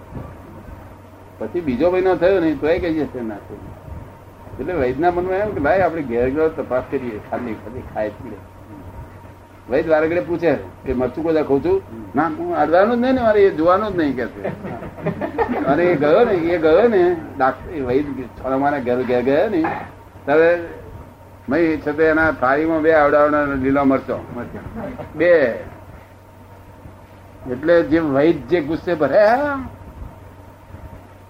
પછી 1.40 1.62
બીજો 1.62 1.92
મહિનો 1.92 2.16
થયો 2.16 2.40
નહીં 2.40 2.60
તોય 2.60 2.80
કઈ 2.80 2.94
જશે 2.94 3.22
ના 3.22 3.36
થઈ. 3.36 3.56
એટલે 4.60 4.74
વૈદના 4.74 5.12
મનમાં 5.12 5.34
એમ 5.34 5.54
કે 5.54 5.60
ભાઈ 5.60 5.82
આપણે 5.82 6.02
ઘેર 6.02 6.30
ઘેર 6.30 6.48
તપાસ 6.48 6.84
કરીએ 6.92 7.20
ખાલી 7.32 7.54
ખાલી 7.54 7.82
ખાય 7.94 8.10
પીએ. 8.10 8.57
વૈદ 9.70 9.88
વારગડે 9.90 10.22
પૂછે 10.22 10.56
કે 10.86 10.94
મરચું 10.94 11.24
કોઈ 11.24 11.44
ખાઉં 11.44 11.66
છું? 11.66 11.82
ના, 12.16 12.28
હું 12.28 12.58
અડવાનું 12.58 12.98
જ 12.98 13.00
નહીં 13.00 13.14
ને, 13.14 13.22
મારે 13.22 13.42
એ 13.42 13.50
જોવાનું 13.50 13.94
જ 13.94 13.96
નહીં 13.98 14.16
કે 14.16 14.24
અને 15.66 15.84
એ 15.84 15.96
ગયો 15.96 16.26
ને, 16.26 16.32
એ 16.32 16.58
ગયો 16.58 16.88
ને 16.88 17.16
ડાક્ટર 17.38 17.84
વૈદ 17.84 18.06
અમારા 18.46 18.80
ઘેર 18.80 19.02
ઘેર 19.04 19.22
ગયો 19.22 19.50
ને, 19.50 19.62
ત્યારે 20.26 20.68
મેં 21.50 21.82
છતાં 21.82 22.06
એના 22.06 22.32
થાળીમાં 22.32 22.82
બે 22.82 22.94
આવડાવડા 22.94 23.44
લીલો 23.44 23.84
મરચો. 23.84 24.26
બે. 25.16 25.32
એટલે 27.52 27.82
જે 27.84 28.00
વૈદ 28.00 28.48
જે 28.48 28.62
ગુસ્સે 28.62 28.94
ભરાયા 28.96 29.60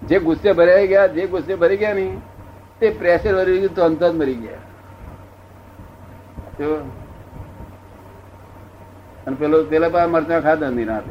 જે 0.08 0.18
ગુસ્સે 0.18 0.52
ભરાઈ 0.52 0.86
ગયા, 0.86 1.06
જે 1.06 1.26
ગુસ્સે 1.26 1.54
ભરી 1.54 1.76
ગયા 1.76 1.92
ને, 1.92 2.16
તે 2.80 2.90
પ્રેશર 2.90 3.34
ભરી 3.34 3.58
ગયું 3.58 3.74
તો 3.74 3.84
અંત 3.84 4.02
મરી 4.02 4.34
ગયા. 4.34 4.62
અને 9.28 9.36
પેલો 9.36 9.58
પેલા 9.64 9.90
પા 9.90 10.06
મરચા 10.06 10.40
ખાધા 10.40 10.70
નહીં 10.70 10.88
રાતે. 10.88 11.10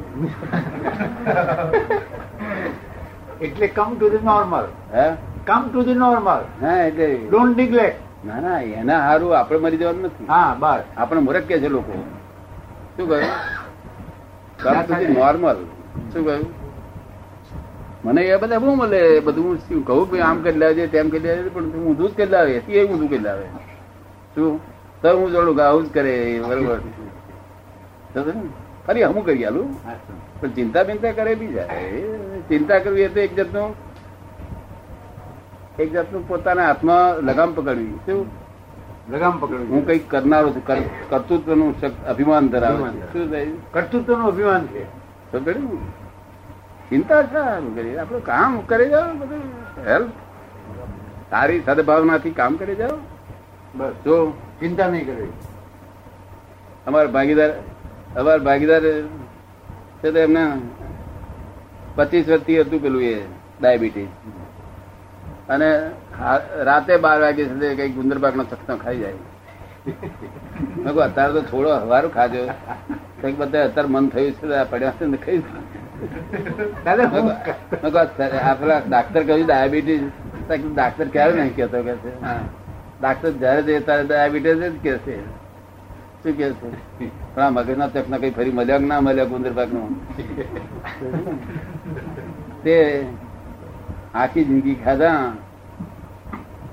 એટલે 3.42 3.68
કમ 3.68 3.92
ટુ 3.96 4.10
ધી 4.10 4.24
નોર્મલ 4.24 4.68
હે? 4.94 5.08
કમ 5.48 5.64
ટુ 5.70 5.84
ધી 5.88 5.98
નોર્મલ 6.04 6.44
હા 6.62 6.78
એટલે 6.84 7.08
ડોન્ટ 7.32 7.58
નિગ્લેક્ટ 7.58 8.00
ના 8.26 8.40
ના 8.42 8.60
એના 8.80 9.02
હારું 9.02 9.36
આપણે 9.38 9.60
મરી 9.60 9.78
જવાનું 9.78 10.06
નથી. 10.06 10.26
હા 10.28 10.56
બસ. 10.60 10.84
આપણે 10.98 11.22
મૂર્ખ 11.22 11.48
કે 11.50 11.60
છે 11.60 11.70
લોકો? 11.70 11.94
શું 12.96 13.10
કહ્યું? 13.10 13.36
કમ 14.64 14.80
સુધી 14.88 15.14
નોર્મલ 15.14 15.60
શું 16.14 16.24
કહ્યું? 16.26 16.48
મને 18.04 18.22
એ 18.22 18.38
બધા 18.38 18.60
બહુ 18.60 18.76
મળે 18.76 19.02
બધું 19.20 19.60
શું 19.68 19.84
કહું 19.84 20.10
કે 20.10 20.22
આમ 20.22 20.42
કરી 20.42 20.58
લાવે 20.58 20.88
તેમ 20.88 21.10
કરી 21.10 21.20
લાવે 21.20 21.50
પણ 21.50 21.70
તું 21.72 21.86
ઊંધું 21.86 22.10
જ 22.10 22.14
કરી 22.16 22.30
લાવે. 22.30 22.56
એ 22.70 22.86
ઊંધું 22.86 23.10
કરી 23.10 23.20
લાવે. 23.20 23.46
શું? 24.36 24.60
તો 25.02 25.18
હું 25.18 25.32
જોડું 25.32 25.62
આવું 25.66 25.86
જ 25.86 25.90
કરે 25.90 26.16
બરોબર. 26.50 26.80
ફરી 28.88 29.04
હમું 29.04 29.26
કરી 29.26 29.46
આલું 29.46 29.84
પણ 30.42 30.50
ચિંતા 30.50 30.84
બિંતા 30.84 31.12
કરે 31.12 31.36
બી 31.36 31.48
જાય 31.48 32.02
ચિંતા 32.50 32.80
કરવી 32.80 33.02
એ 33.02 33.08
તો 33.08 33.20
એક 33.20 33.36
જાતનું 33.36 33.76
એક 35.80 35.92
જાતનું 35.92 36.28
પોતાના 36.28 36.68
હાથમાં 36.68 37.24
લગામ 37.24 37.54
પકડવી. 37.54 37.88
શું? 38.06 38.26
લગામ 39.10 39.32
હું 39.32 39.42
પકડવું 39.42 39.86
કંઈક 39.86 40.10
કરનારો 40.10 40.50
છું. 40.50 40.66
કર્તૃત્વનું 41.10 41.82
અભિમાન 42.06 42.50
ધરાવે 42.50 42.90
શું 42.90 43.72
કર્તૃત્વનું 43.72 44.28
અભિમાન 44.28 44.66
છે. 44.66 44.84
ચિંતા 46.90 47.22
સારું 47.22 47.76
કરી. 47.76 47.98
આપણે 47.98 48.20
કામ 48.20 48.60
કરી 48.60 48.90
જાઓ 48.90 49.14
બધું. 49.14 49.42
હેલ્પ. 49.88 50.10
સારી 51.30 51.62
સદભાવનાથી 51.66 52.32
કામ 52.32 52.56
કરી 52.56 52.76
જાઓ. 52.76 52.98
બસ. 53.76 53.92
જો 54.06 54.32
ચિંતા 54.60 54.88
નહીં 54.88 55.06
કરવી 55.06 55.28
અમારા 56.88 57.08
ભાગીદાર 57.08 57.50
અમારા 58.16 58.46
ભાગીદાર 58.48 58.84
છે 60.00 60.12
તો 60.12 60.20
એમને 60.20 60.44
પચીસ 61.96 62.26
વર્ષથી 62.30 62.62
હતું 62.62 62.82
પેલું 62.82 63.04
એ 63.04 63.16
ડાયાબિટીસ. 63.62 64.12
અને 65.50 65.70
રાતે 66.70 66.94
બાર 66.98 67.18
વાગે 67.22 67.44
સુધી 67.46 67.76
કઈ 67.76 67.90
ગુંદરબાગ 67.90 68.36
નો 68.36 68.44
ચકનો 68.44 68.78
ખાઈ 68.78 69.00
જાય. 69.00 69.16
અત્યારે 71.06 71.34
તો 71.34 71.42
થોડો 71.42 71.70
હવારું 71.76 72.14
ખાજો. 72.14 72.42
કંઈક 73.22 73.38
બધા 73.38 73.66
અત્યારે 73.66 73.90
મન 73.90 74.10
થયું 74.10 74.32
છે 74.32 74.56
આ 74.56 74.64
પડ્યા 74.64 74.96
છે 75.00 75.06
ને 75.06 75.18
ખાઈ 75.26 75.42
દાદા 76.86 77.08
મેં 77.14 77.22
હું 77.22 77.30
કહું, 77.46 77.56
મેં 77.82 77.92
કહું, 77.92 78.02
અત્યારે 78.02 78.38
આ 78.40 78.54
પેલા 78.54 78.82
ડાક્ટર 78.90 79.24
કહ્યું 79.24 79.46
ડાયાબિટીસ. 79.46 80.02
ડાક્ટર 80.76 81.08
ક્યારે 81.08 81.34
નહીં 81.34 81.56
કેતો 81.56 81.80
કે 81.88 81.96
છે? 82.04 82.12
હા. 82.24 82.42
ડાક્ટર 83.02 83.32
જયારે 83.32 83.80
ત્યારે 83.80 84.04
ડાયાબિટીસ 84.04 84.58
જ 84.58 84.78
કે 84.84 84.98
છે. 84.98 85.16
શું 86.24 86.36
કે 86.38 86.46
છે? 86.52 87.10
પણ 87.36 87.42
આ 87.42 87.52
મગજના 87.52 87.88
ચકના 87.88 88.18
કઈ 88.18 88.32
ફરી 88.32 88.52
મળ્યા 88.52 88.80
ના 88.80 89.02
મળ્યા 89.02 89.26
ગુંદરબાગ 89.26 89.74
નો 89.74 89.82
તે 92.64 92.76
આખી 94.14 94.46
જિંદગી 94.46 94.76
ખાધા 94.76 95.34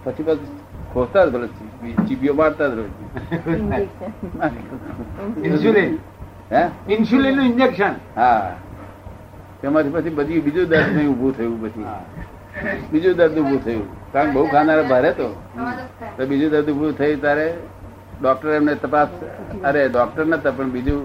પછી 0.05 0.23
પછી 0.23 0.53
ખોતા 0.93 1.27
જ 1.27 1.31
ભલે 1.31 1.49
ચીબીઓ 2.07 2.35
મારતા 2.35 2.69
જ 2.69 2.79
ઇન્સ્યુલિન 5.43 5.99
હે? 6.51 6.63
ઇન્સ્યુલિનનું 6.89 7.45
ઇન્જેક્શન 7.45 7.95
હા. 8.17 8.51
તેમાંથી 9.61 9.91
પછી 9.91 10.11
બધી 10.11 10.41
બીજું 10.41 10.69
દર્દ 10.69 10.97
નહીં 10.97 11.09
ઉભું 11.09 11.37
થયું 11.37 11.59
પછી. 11.63 11.85
બીજું 12.93 13.17
દર્દ 13.17 13.39
ઉભું 13.39 13.65
થયું. 13.65 13.87
કારણ 14.13 14.33
બહુ 14.33 14.47
ખાનારા 14.47 14.83
ભારે 14.83 15.13
તો. 15.13 15.29
તો 16.17 16.27
બીજું 16.27 16.51
દર્દ 16.51 16.71
ઉભું 16.71 16.93
થયું 16.99 17.21
ત્યારે 17.21 17.47
ડોક્ટર 18.21 18.49
એમને 18.59 18.75
તપાસ 18.83 19.11
અરે 19.69 19.83
ડોક્ટર 19.89 20.25
નતા, 20.27 20.57
પણ 20.57 20.71
બીજું 20.77 21.01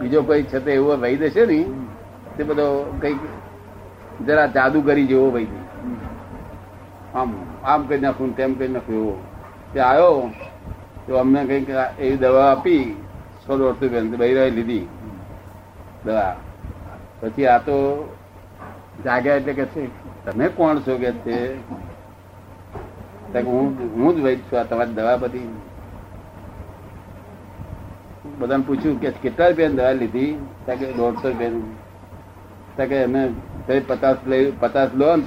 બીજો 0.00 0.20
કોઈ 0.28 0.44
છે 0.50 0.58
તે 0.64 0.70
એવો 0.78 0.92
વહી 1.02 1.30
છે 1.34 1.42
ને, 1.50 1.58
તે 2.36 2.42
બધો 2.48 2.66
કંઈક 3.00 3.20
જરા 4.26 4.48
જાદુગરી 4.54 5.06
જેવો 5.10 5.28
વૈદ 5.34 5.52
આમ 7.14 7.30
આમ 7.70 7.80
કરી 7.88 8.02
નાખું 8.04 8.30
તેમ 8.38 8.50
કરી 8.58 8.72
નાખું 8.76 8.96
એવો. 9.00 9.14
તે 9.72 9.78
આવ્યો 9.80 10.18
તો 11.06 11.18
અમને 11.22 11.40
કંઈક 11.48 11.68
એવી 11.98 12.18
દવા 12.22 12.48
આપી 12.50 12.84
સો 13.44 13.52
દોઢસો 13.58 13.86
બેન 13.92 14.04
બૈરાએ 14.22 14.50
લીધી 14.56 14.86
દવા. 16.04 16.32
પછી 17.20 17.48
આ 17.52 17.60
તો 17.66 17.76
જાગ્યા 19.04 19.38
એટલે 19.40 19.52
કે 19.58 19.64
છે, 19.72 19.82
તમે 20.24 20.46
કોણ 20.56 20.76
છો 20.86 20.92
કે 21.02 21.10
છે 21.24 21.36
હું 23.46 23.64
હું 23.96 24.10
જ 24.16 24.18
વૈદ 24.26 24.40
છું, 24.46 24.58
આ 24.58 24.68
તમારી 24.70 24.96
દવા 24.98 25.16
બધી. 25.22 25.50
બધાને 28.38 28.64
પૂછ્યું 28.66 29.00
કે 29.00 29.10
કેટલા 29.10 29.48
રૂપિયા 29.48 29.68
દવા 29.68 29.92
લીધી? 29.92 30.38
કે 30.66 30.92
દોઢસો 30.92 31.28
રૂપિયા 31.28 31.50
તો 32.76 32.84
કે 32.84 33.04
અમે 33.04 33.30
પચાસ 33.80 34.16
લઈ 34.26 34.50
પચાસ 34.50 34.88
લો 34.94 35.16
ને 35.16 35.22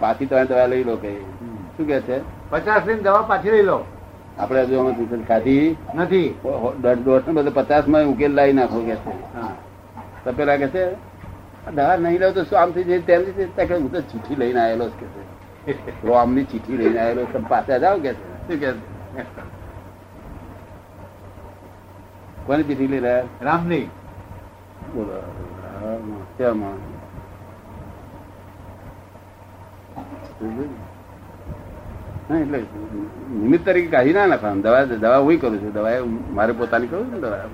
પાછી 0.00 0.26
તમે 0.26 0.44
દવા 0.44 0.66
લઈ 0.66 0.84
લો 0.84 0.96
કે. 0.96 1.14
શું 1.76 1.86
કે 1.86 2.00
છે? 2.00 2.20
પચાસ 2.50 2.86
લઈને 2.86 3.02
દવા 3.02 3.22
પાછી 3.22 3.50
લઈ 3.50 3.62
લો. 3.62 3.84
આપણે 4.38 4.62
હજુ 4.62 4.78
અમે 4.78 4.94
ખાધી 5.28 5.76
નથી. 5.94 6.34
દોઢ 6.82 7.28
બધું 7.28 7.54
પચાસમાં 7.54 8.04
ઉકેલ 8.04 8.34
લાવી 8.34 8.52
નાખો 8.52 8.80
કે 8.80 8.94
છે. 8.94 9.34
હા. 9.34 9.54
તો 10.24 10.32
પેલા 10.32 10.56
કે 10.56 10.68
છે 10.68 10.92
દવા 11.74 11.96
નહીં 11.96 12.20
લો 12.20 12.30
તો 12.30 12.44
શું 12.44 12.60
આમ 12.60 12.70
થઈ 12.70 12.84
જાય? 12.84 12.98
તેમ 12.98 13.24
થઈ 13.24 13.32
જાય?" 13.32 13.66
કે 13.66 13.74
હું 13.74 13.92
તો 13.92 14.00
ચીઠી 14.00 14.34
લઈને 14.36 14.60
આવેલો 14.60 14.86
કે 14.86 15.06
છે. 15.06 16.06
રોમની 16.06 16.44
ચીઠી 16.44 16.76
લઈને 16.76 17.00
આવેલો 17.00 17.24
તમે 17.24 17.44
પાછા 17.48 17.78
જાઓ 17.78 17.98
કે 17.98 18.14
છે. 18.14 18.48
શું 18.48 18.60
કે 18.60 18.72
છે? 18.72 19.53
કોની 22.46 22.62
ચીઠી 22.62 22.86
લઈ 22.86 22.98
રહ્યા 22.98 23.24
રામની. 23.42 23.84
બોલો 24.94 25.12
હા, 25.82 25.96
હા, 32.30 32.36
એટલે 32.38 32.58
નિમિત્ત 33.32 33.66
તરીકે 33.66 33.86
કાઢી 33.86 34.12
ના 34.12 34.26
નાખવાનું. 34.26 34.62
દવા 34.62 34.84
દવા 34.84 35.18
હું 35.18 35.40
કરું 35.40 35.62
છું? 35.62 35.72
દવા 35.72 35.90
મારે 36.30 36.52
પોતાની 36.52 36.86
કરું 36.86 37.12
છું 37.12 37.20
દવા? 37.20 37.44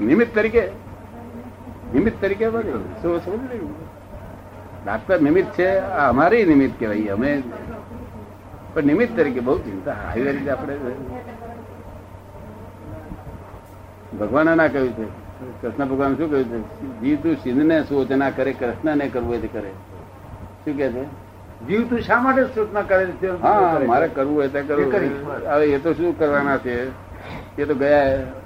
નિમિત્ત 0.00 0.34
તરીકે? 0.34 0.68
નિમિત્ત 1.94 2.20
તરીકે 2.20 2.46
ડાક્ટર 4.84 5.20
નિમિત્ત 5.20 5.50
છે. 5.50 5.68
આ 5.78 6.08
અમારી 6.08 6.46
નિમિત્ત 6.46 6.78
કહેવાય. 6.78 7.08
અમે 7.08 7.42
પણ 8.74 8.84
નિમિત્ત 8.84 9.16
તરીકે 9.16 9.40
બહુ 9.40 9.58
ચિંતા. 9.58 9.92
આવી 9.92 10.22
રીતે 10.22 10.50
આપણે 10.50 10.76
ભગવાને 14.20 14.54
ના 14.54 14.68
કહ્યું 14.68 14.92
છે. 14.92 15.22
કૃષ્ણ 15.62 15.86
ભગવાન 15.86 16.16
શું 16.16 16.30
કહ્યું 16.30 16.44
છે? 16.44 17.00
જીવ 17.00 17.16
તું 17.22 17.36
સિંધને 17.36 17.82
સોચ 17.82 18.10
ના 18.10 18.30
કરે 18.30 18.52
કૃષ્ણ 18.52 18.96
ને 18.96 19.08
કરવું 19.08 19.28
હોય 19.28 19.38
કરે. 19.38 19.70
શું 20.64 20.76
કે 20.76 20.88
છે? 20.88 21.04
જીવ 21.66 21.88
તું 21.88 22.00
શા 22.00 22.20
માટે 22.20 22.44
સૂચના 22.44 22.82
કરે 22.82 23.06
છે? 23.06 23.40
હા 23.40 23.80
મારે 23.86 24.08
કરવું 24.08 24.36
હોય 24.36 24.48
તો 24.48 24.60
કરવું 24.68 24.92
હવે 25.46 25.66
એ 25.66 25.78
તો 25.78 25.92
શું 25.92 26.18
કરવાના 26.18 26.56
છે? 26.56 26.88
એ 27.58 27.64
તો 27.64 27.74
ગયા 27.74 28.02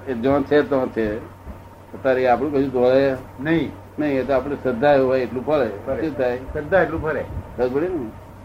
એ 0.08 0.14
જો 0.14 0.42
છે 0.42 0.62
તો 0.62 0.86
છે. 0.86 1.18
અત્યારે 1.18 2.28
આપણું 2.28 2.52
કશું 2.52 2.70
ધોળે 2.70 3.16
નહીં. 3.40 3.70
નહીં 3.98 4.20
એ 4.20 4.24
તો 4.24 4.32
આપણે 4.32 4.54
શ્રદ્ધા 4.54 5.00
હોય 5.00 5.20
એટલું 5.20 5.46
ફળે 5.46 6.00
શું 6.00 6.18
થાય? 6.18 6.36
શ્રદ્ધા 6.36 6.80
એટલું 6.80 7.02
ફરે. 7.02 7.24
ખબર 7.56 7.82
ને? 7.82 7.88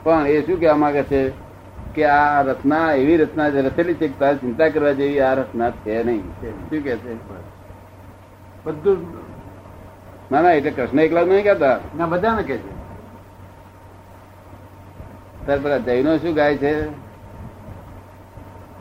પણ 0.03 0.27
એ 0.27 0.41
શું 0.41 0.59
કહેવા 0.59 0.75
માંગે 0.75 1.03
છે? 1.03 1.50
કે 1.95 2.05
આ 2.05 2.41
રચના 2.41 2.93
એવી 2.93 3.17
રચના 3.17 3.47
રચેલી 3.47 3.93
છે 3.93 4.19
તારે 4.19 4.35
ચિંતા 4.35 4.69
કરવા 4.69 4.91
જેવી 4.91 5.19
આ 5.19 5.33
રચના 5.33 5.71
છે 5.71 6.03
નહીં. 6.03 6.21
શું 6.21 6.79
કે 6.83 6.95
છે? 6.95 7.13
બધું 8.65 8.97
ના 10.31 10.41
ના 10.41 10.51
એટલે 10.51 10.71
કૃષ્ણ 10.71 10.99
એકલા 10.99 11.21
નહીં 11.21 11.43
કહેતા 11.43 11.79
ના 11.97 12.05
બધાને 12.05 12.43
કે 12.43 12.57
છે. 12.57 12.81
ત્યારે 15.45 15.61
પેલા 15.61 15.77
જૈનો 15.77 16.17
શું 16.17 16.33
ગાય 16.33 16.57
છે? 16.57 16.89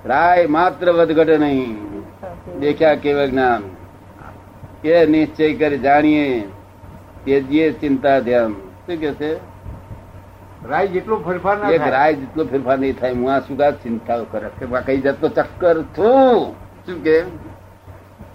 રાય 0.08 0.46
માત્ર 0.46 0.92
વધઘટ 0.92 1.28
નહીં. 1.28 1.76
દેખ્યા 2.60 2.94
કેવળ 2.94 3.26
જ્ઞાન. 3.26 3.62
કે 4.82 5.06
નિશ્ચય 5.06 5.54
કરી 5.54 5.78
જાણીએ 5.78 6.48
તેજીએ 7.24 7.72
ચિંતા 7.72 8.20
ધ્યાન. 8.20 8.52
શું 8.52 8.96
કે 8.96 9.14
છે? 9.14 9.49
રાય 10.68 10.86
જેટલું 10.86 11.24
ફેરફાર 11.24 11.58
ના 11.58 11.70
એક 11.70 11.82
રાય 11.88 12.14
જેટલો 12.14 12.44
ફેરફાર 12.44 12.78
નહીં 12.78 12.98
થાય 12.98 13.12
હું 13.12 13.32
આ 13.32 13.40
શું 13.40 13.58
ચિંતાઓ 13.82 14.24
કરે. 14.24 14.50
કે 14.58 14.66
કઈ 14.86 15.00
જતો 15.00 15.28
ચક્કર 15.28 15.82
છું? 15.82 16.52
શું 16.86 17.02
કે? 17.02 17.22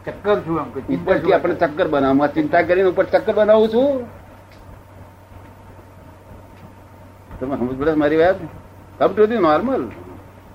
ચક્કર 0.06 0.40
છું 0.40 0.60
એમ 0.60 0.96
ઉપરથી 0.96 1.34
આપણે 1.34 1.56
ચક્કર 1.56 1.88
બનાવવા. 1.88 2.28
ચિંતા 2.28 2.62
કરીને 2.62 2.90
ઉપર 2.90 3.04
ચક્કર 3.04 3.34
બનાવું 3.34 3.70
છું? 3.70 4.26
તમે 7.40 7.58
સમજ 7.58 7.80
પડે 7.80 7.94
મારી 7.94 8.18
વાત? 8.18 8.36
કમ 8.98 9.08
ટુ 9.08 9.26
ધી 9.26 9.38
નોર્મલ 9.38 9.88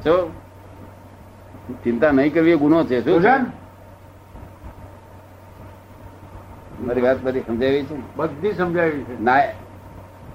જો 0.04 0.32
ચિંતા 1.84 2.10
નહીં 2.10 2.34
કરવી 2.34 2.50
એ 2.50 2.56
ગુનો 2.56 2.84
છે. 2.84 3.04
શું 3.04 3.22
છે? 3.22 3.34
મારી 6.80 7.00
વાત 7.00 7.22
બધી 7.22 7.40
સમજાવી 7.40 7.82
છે? 7.82 8.16
બધી 8.16 8.52
સમજાવી 8.52 9.02
છે. 9.04 9.22
ના 9.22 9.38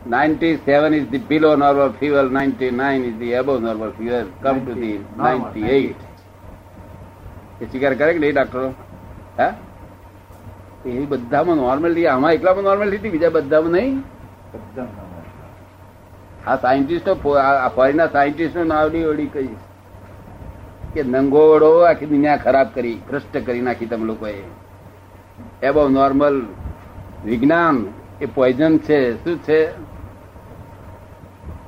97 0.05 0.93
is 0.93 1.07
the 1.09 1.17
below 1.17 1.55
normal 1.55 1.91
fever, 1.93 2.29
99 2.29 3.03
is 3.03 3.19
the 3.19 3.33
above 3.33 3.61
normal 3.61 3.91
fever. 3.91 4.27
Come 4.43 4.59
90. 4.63 4.65
to 4.65 4.73
the 4.81 4.91
98. 5.17 5.95
એ 7.61 7.65
સ્વીકાર 7.65 7.93
કરે 7.99 8.11
કે 8.13 8.19
નહીં 8.19 8.35
ડોક્ટરો 8.35 8.67
હા 9.39 9.51
એ 10.85 11.05
બધામાં 11.13 11.57
નોર્મલિટી 11.61 12.07
આમાં 12.13 12.33
એકલામાં 12.37 12.65
નોર્મલિટી 12.69 13.11
બીજા 13.15 13.31
બધામાં 13.37 13.71
નહીં? 13.71 13.95
આ 16.47 16.55
સાયન્ટિસ્ટો 16.65 17.13
ફોરીના 17.75 18.07
સાયન્ટિસ્ટો 18.17 18.67
નાવડી 18.73 19.05
ઓડી 19.11 19.29
કહી 19.35 19.53
કે 20.93 21.01
નંગોળો 21.03 21.71
આખી 21.89 22.11
દુનિયા 22.13 22.43
ખરાબ 22.45 22.67
કરી 22.75 22.97
ભ્રષ્ટ 23.09 23.35
કરી 23.47 23.63
નાખી 23.67 23.89
તમે 23.91 24.05
લોકોએ. 24.11 24.37
એબો 25.67 25.81
નોર્મલ 25.97 26.37
વિજ્ઞાન 27.25 27.77
એ 28.21 28.25
પોઈઝન 28.35 28.73
છે. 28.85 28.99
શું 29.23 29.37
છે? 29.47 29.59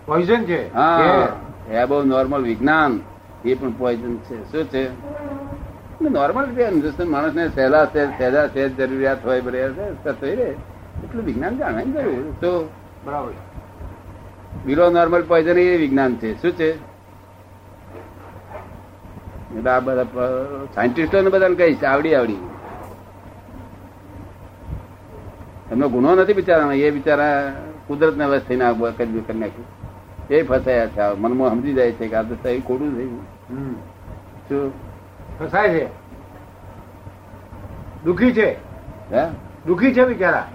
પોઈઝન 0.07 0.43
છે? 0.43 0.73
હા 0.73 1.27
એબો 1.71 2.03
નોર્મલ 2.03 2.41
વિજ્ઞાન. 2.41 2.99
એ 3.45 3.53
પણ 3.53 3.71
પોઈઝન 3.71 4.17
છે. 4.17 4.51
શું 4.51 4.65
છે? 4.65 4.83
નોર્મલ 6.01 6.45
રીતે 6.45 6.65
હિન્દુસ્તાન 6.65 7.07
માણસને 7.07 7.49
સહેલા 7.49 7.85
સહેજ 7.85 8.09
સહેજા 8.17 8.47
સહેજ 8.47 8.75
જરૂરિયાત 8.75 9.25
હોય 9.25 9.41
થઈ 10.21 10.35
રહે. 10.35 10.49
એટલું 11.03 11.25
વિજ્ઞાન 11.25 11.57
જાણવાની 11.57 11.91
જરૂર 11.91 12.33
તો 12.41 12.69
બરાબર. 13.05 13.31
બિલો 14.65 14.89
નોર્મલ 14.89 15.21
પોઈઝન 15.21 15.57
એ 15.57 15.77
વિજ્ઞાન 15.77 16.15
છે. 16.15 16.41
શું 16.41 16.51
છે? 16.51 16.71
એટલે 19.57 19.71
આ 19.71 19.79
બધા 19.79 20.03
સાયન્ટિસ્ટો 20.75 21.21
ને 21.21 21.29
બધાને 21.29 21.55
કહીશ 21.55 21.83
આવડી 21.83 22.15
આવડી. 22.15 22.37
એમનો 25.71 25.89
ગુનો 25.89 26.15
નથી 26.15 26.33
બિચારા 26.33 26.73
એ 26.73 26.91
બિચારા 26.91 27.53
કુદરત 27.87 28.17
ને 28.17 28.25
વસ્ત 28.25 28.47
થઈને 28.47 28.65
આ 28.65 28.71
કરી 28.71 29.23
કરી 29.27 29.39
નાખ્યું 29.39 29.86
એ 30.29 30.43
ફસાયા 30.43 30.85
છે. 30.85 30.99
આ 30.99 31.13
મનમાં 31.17 31.49
સમજી 31.49 31.73
જાય 31.73 31.91
છે 31.91 32.07
કે 32.07 32.15
આ 32.15 32.21
તો 32.21 32.35
સહી 32.43 32.59
ખોટું 32.59 32.95
થયું. 32.95 33.25
હમ. 33.49 33.75
શું? 34.49 34.71
ફસાય 35.39 35.69
છે. 35.69 35.87
દુખી 38.05 38.31
છે. 38.31 38.55
હે? 39.11 39.25
દુખી 39.65 39.93
છે 39.93 40.05
બિચારા. 40.05 40.47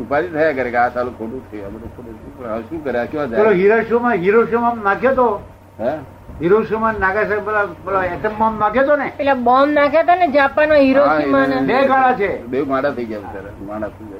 ઉપાધિ 0.00 0.28
થયા 0.28 0.52
કરે 0.52 0.70
કે 0.70 0.76
આ 0.76 0.88
સાલું 0.88 1.18
ખોટું 1.18 1.50
થયું 1.50 1.66
આ 1.66 1.68
બધું 1.68 1.96
ખોટું 1.96 2.14
થયું 2.14 2.38
પણ 2.38 2.52
હવે 2.52 2.62
શું 2.62 2.84
કરે? 2.84 2.98
આ 2.98 3.04
ક્યાં 3.04 3.30
જાય? 3.30 3.50
હિરોશીમાં 3.50 4.12
હિરોશીમાં 4.12 4.78
નાખ્યો 4.78 5.14
તો? 5.14 5.42
હે? 5.80 5.98
હિરોશીમાં 6.40 6.94
નાગાસાકી 7.00 7.40
પેલા 7.40 7.64
પેલા 7.64 8.04
એટમ 8.04 8.38
બોમ્બ 8.38 8.60
નાખ્યો 8.60 8.86
તો 8.86 8.96
ને? 8.96 9.12
પેલા 9.16 9.34
બોમ્બ 9.34 9.72
નાખ્યા 9.72 10.02
હતા 10.02 10.16
ને 10.16 10.28
જાપાનમાં 10.28 10.78
હિરોશીમા 10.78 11.46
બે 11.46 11.86
ગાળા 11.88 12.12
છે. 12.12 12.46
બે 12.46 12.62
માડા 12.62 12.90
થઈ 12.90 13.04
ગયા 13.04 13.18
બિચારા 13.18 13.52
માડા 13.66 13.88
થઈ 13.88 14.04
ગયા. 14.04 14.18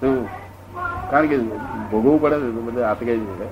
શું? 0.00 0.28
કારણ 1.12 1.26
કે 1.26 1.38
ભોગવવું 1.90 2.22
પડે 2.22 2.36
ને 2.36 2.60
બધું 2.60 2.84
હાથ 2.84 2.98
કઈ 2.98 3.18
છે. 3.18 3.48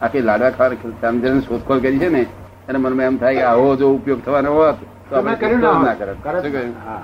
આખી 0.00 0.22
ખાવા 0.22 0.70
સમજણ 1.00 1.40
શોધખોળ 1.40 1.80
કરી 1.80 1.98
છે 1.98 2.08
ને 2.08 2.26
અને 2.68 2.78
મનમાં 2.78 3.06
એમ 3.06 3.16
થાય 3.16 3.34
કે 3.34 3.42
આવો 3.42 3.76
જો 3.76 3.94
ઉપયોગ 3.94 4.24
થવાનો 4.24 4.52
હોત 4.52 4.74
તો 5.10 5.16
આપણે 5.16 5.36
કર્યું 5.36 5.60
ના. 5.60 7.02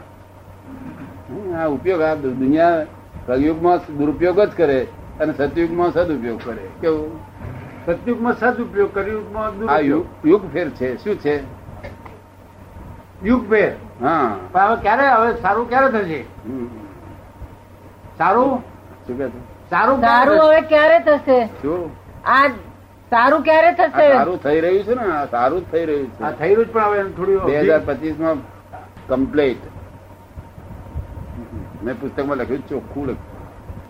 હમ, 1.30 1.54
આ 1.56 1.66
ઉપયોગ 1.66 2.00
આ 2.00 2.14
દુનિયા 2.14 2.87
કલયુગમાં 3.26 3.78
દુરુપયોગ 3.99 4.40
જ 4.40 4.50
કરે 4.56 4.87
અને 5.20 5.32
સતયુગમાં 5.32 5.92
સદુપયોગ 5.92 6.40
કરે. 6.44 6.68
કેવું? 6.80 7.20
સતયુગમાં 7.87 8.35
સદુપયોગ 8.38 8.94
કલયુગમાં 8.94 9.68
આ 9.68 9.78
યુગ 9.78 10.52
ફેર 10.52 10.70
છે. 10.70 11.04
શું 11.04 11.16
છે? 11.16 11.42
યુગ 13.25 13.50
ફેર? 13.50 13.73
હા. 14.00 14.37
હવે 14.54 14.82
ક્યારે? 14.82 15.08
હવે 15.08 15.40
સારું 15.40 15.68
ક્યારે 15.68 15.88
થશે. 15.88 16.25
સારું? 18.18 18.58
શું 19.06 19.18
કે 19.18 19.57
સારું 19.70 20.00
સારું 20.00 20.40
હવે 20.40 20.60
ક્યારે 20.68 20.98
થશે? 21.06 21.38
શું 21.62 21.90
આ 22.26 22.42
સારું 23.12 23.42
ક્યારે 23.42 23.70
થશે? 23.75 24.06
સારું 24.12 24.38
થઈ 24.38 24.60
રહ્યું 24.60 24.84
છે 24.84 24.94
ને 24.94 25.06
સારું 25.30 25.60
જ 25.60 25.72
થઈ 25.72 25.84
રહ્યું 25.87 26.10
છે. 26.12 26.32
થઈ 26.38 26.54
રહ્યું 26.54 26.72
પણ 26.72 26.84
હવે 26.84 27.02
થોડું 27.16 27.46
બે 27.46 27.58
હજાર 27.60 27.80
પચીસમાં 27.82 28.38
કમ્પ્લેટ 29.08 29.62
મેં 31.82 31.96
પુસ્તકમાં 31.96 32.38
લખ્યું 32.38 32.62
ચોખ્ખું 32.68 33.04
લખ્યું. 33.04 33.18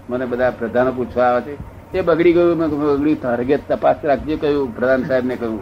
મને 0.09 0.27
બધા 0.27 0.53
પ્રધાનો 0.53 0.93
પૂછવા 0.93 1.29
આવે 1.29 1.55
છે 1.93 1.99
એ 1.99 2.03
બગડી 2.03 2.33
ગયું? 2.33 2.57
મેં 2.57 2.69
બગડ્યું 2.71 3.21
તારગે 3.21 3.57
તપાસ 3.69 4.05
રાખજે 4.05 4.35
કહ્યું 4.37 4.73
પ્રધાન 4.73 5.05
સાહેબ 5.05 5.25
ને 5.25 5.37
કહ્યું. 5.37 5.61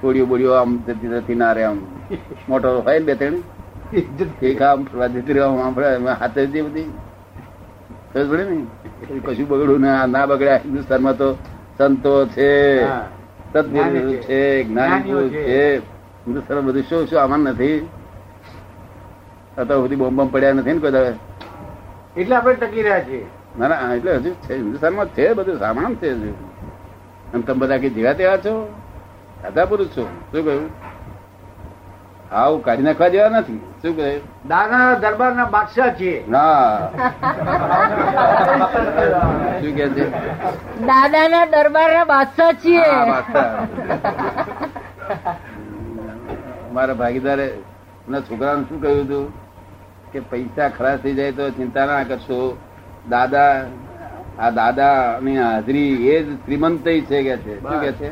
છોડીઓ 0.00 0.26
બોડીઓ 0.26 0.52
આમ 0.54 0.76
જતી 0.86 1.14
જતી 1.14 1.34
ના 1.34 1.52
રે 1.52 1.64
આમ. 1.64 1.78
મોટો 2.48 2.74
હોય 2.80 2.98
ને 2.98 3.06
બે 3.06 3.14
ત્રણ. 3.14 3.38
એક 4.50 4.60
આમ 4.62 4.84
જતી 5.14 5.32
રહ્યો 5.32 5.54
આમ 5.60 5.78
એમાં 5.90 6.16
હાથે 6.16 6.42
જે 6.48 6.62
બધી 6.62 6.88
પડે 8.12 8.44
ને. 8.44 8.66
કશું 9.24 9.48
બગડ્યું 9.48 9.80
ના 9.80 10.06
ના 10.06 10.26
બગડ્યા. 10.26 10.56
હિન્દુસ્તાનમાં 10.56 11.16
તો 11.16 11.32
સંતો 11.78 12.26
છે 12.26 12.84
સદગુરુ 13.52 14.12
છે. 14.12 14.22
છે 14.22 14.64
જ્ઞાનીઓ 14.64 15.28
છે. 15.28 15.44
છે. 15.44 15.78
હિન્દુસ્તાન 16.26 16.60
બધું 16.60 16.82
શું 16.82 17.06
શું 17.06 17.22
આમાં 17.22 17.38
નથી? 17.38 17.88
અત્યાર 19.58 19.78
સુધી 19.78 19.96
બોમ્બ 19.96 20.16
બોમ્બ 20.16 20.32
પડ્યા 20.32 20.52
નથી 20.52 20.72
ને 20.72 20.78
કોઈ 20.78 20.90
દાડે. 20.90 21.12
એટલે 22.20 22.36
આપણે 22.36 22.54
ટકી 22.54 22.82
રહ્યા 22.82 23.00
છીએ. 23.00 23.26
ના 23.58 23.68
ના 23.68 23.94
એટલે 23.94 24.16
હજુ 24.16 24.30
છે. 24.30 24.54
હિન્દુસ્તાનમાં 24.54 25.06
છે 25.06 25.32
બધું 25.32 25.58
સામાન 25.58 25.94
છે 25.94 26.12
હજુ. 26.12 26.34
અને 27.34 27.42
તમે 27.42 27.58
બધા 27.58 27.78
કે 27.78 27.88
જેવા 27.88 28.12
તેવા 28.12 28.36
છો? 28.36 28.74
દાદા 29.42 29.64
પુરુષ 29.64 29.86
છો. 29.86 30.04
શું 30.32 30.44
કહ્યું? 30.44 30.70
આવું 32.30 32.62
કાઢી 32.62 32.82
નાખવા 32.82 33.08
જેવા 33.08 33.28
નથી. 33.28 33.60
શું 33.82 33.96
કહે? 33.96 34.22
દાદા 34.48 34.94
દરબારના 34.94 35.44
બાદશાહ 35.44 35.94
છીએ. 35.94 36.24
ના. 36.28 36.80
શું 39.60 39.74
કે 39.74 39.88
છે? 39.88 40.12
દાદાના 40.86 41.44
દરબારના 41.44 42.04
બાદશાહ 42.04 42.52
છીએ. 42.52 42.80
હા, 42.80 43.06
બાદશાહ. 43.06 43.66
મારા 46.72 46.94
ભાગીદારે 46.94 47.52
ના 48.08 48.20
છોકરાને 48.20 48.64
શું 48.68 48.82
કહ્યું 48.82 49.04
હતું? 49.04 49.32
કે 50.12 50.20
પૈસા 50.20 50.68
ખરાબ 50.68 50.96
થઈ 50.96 51.14
જાય 51.14 51.32
તો 51.32 51.50
ચિંતા 51.50 51.86
ના 51.86 52.04
કરશો. 52.04 52.56
દાદા 53.08 53.64
આ 54.40 54.50
દાદા 54.50 55.20
ની 55.20 55.36
હાજરી 55.36 56.08
એ 56.08 56.16
જ 56.24 56.28
શ્રીમંત 56.42 56.84
છે 56.84 57.22
કે 57.22 57.34
છે. 57.44 57.54
શું 57.60 57.80
કે 57.80 57.92
છે? 57.98 58.10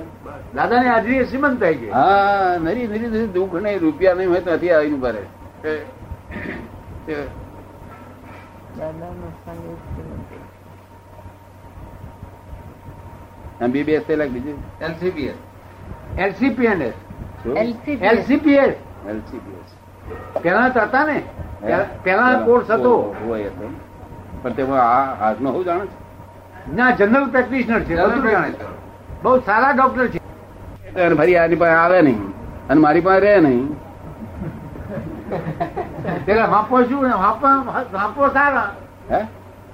દાદાની 0.55 0.89
હાજરી 0.89 1.19
એ 1.19 1.27
શ્રીમંત 1.27 1.61
છે 1.61 1.91
હા 1.93 2.59
નરી 2.59 2.87
નરી 2.87 3.09
નરી 3.09 3.31
દુઃખ 3.37 3.55
નહીં 3.63 3.81
રૂપિયા 3.81 4.17
નહીં 4.19 4.31
હોય 4.31 4.43
તો 4.43 4.51
નથી 4.57 4.73
આવીને 4.73 4.99
ભરે 5.05 5.23
એમબીબીએસ 13.61 14.05
તે 14.07 14.17
લાગ 14.17 14.31
બીજું? 14.31 14.59
એલસીબીએસ 14.81 15.39
એલસીપીએનએસ 16.17 16.95
એલસીપીએસ. 17.57 18.03
એલસીપીએસ 18.13 18.77
પેલા 20.43 20.71
તો 20.71 20.81
હતા 20.81 21.05
ને? 21.05 21.23
પેલા 22.05 22.35
કોર્સ 22.45 22.69
હતો. 22.71 22.93
હોય 23.27 23.51
હતો. 23.51 23.71
પણ 24.43 24.55
તેમાં 24.55 24.81
આ 24.81 25.15
હાથનો 25.17 25.53
હું 25.53 25.65
જાણે 25.65 25.87
છે? 25.87 26.08
ના 26.75 26.91
જનરલ 26.91 27.31
પ્રેક્ટિશનર 27.31 27.81
છે. 27.81 27.97
બહુ 29.23 29.41
સારા 29.41 29.71
ડોક્ટર 29.71 30.07
છે. 30.09 30.19
ફરી 31.15 31.37
આની 31.37 31.57
પાસે 31.57 31.75
આવે 31.75 32.03
નહીં. 32.03 32.21
અને 32.69 32.81
મારી 32.81 33.01
પાસે 33.01 33.21
રહે 33.21 33.41
નહીં. 33.41 33.77
પેલા 36.25 36.47
વાપો 36.47 36.83
શું 36.83 37.11
વાપો 37.93 38.29
સારા. 38.29 38.71
હે? 39.11 39.21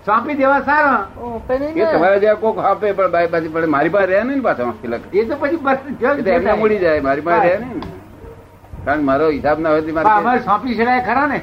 સોંપી 0.07 0.35
દેવા 0.35 0.61
સારા. 0.61 1.07
ઓ, 1.21 1.41
પેલી 1.47 1.65
એ 1.65 1.93
તમારે 1.93 2.21
જ્યાં 2.21 2.37
કોક 2.37 2.59
આપે 2.59 2.93
પણ 2.93 3.11
પાછી 3.31 3.49
પણ 3.49 3.69
મારી 3.69 3.89
પાસે 3.89 4.07
રહે 4.07 4.23
નહીં 4.23 4.43
પાછા 4.43 4.73
એ 5.13 5.25
તો 5.25 5.37
પછી 5.41 5.57
બસ 5.57 5.77
જલ 6.01 6.19
એ 6.19 6.23
તો 6.23 6.31
એમને 6.31 6.53
મળી 6.53 6.79
જાય 6.79 7.01
મારી 7.01 7.21
પાસે 7.21 7.49
રહે 7.49 7.59
નહીં. 7.59 7.83
કારણ 8.85 9.05
મારો 9.05 9.27
હિસાબ 9.31 9.59
ના 9.61 9.71
હોય 9.71 9.83
પણ 9.83 10.43
સોંપી 10.45 10.75
શકાય 10.75 11.03
ખરા 11.03 11.27
ને? 11.27 11.39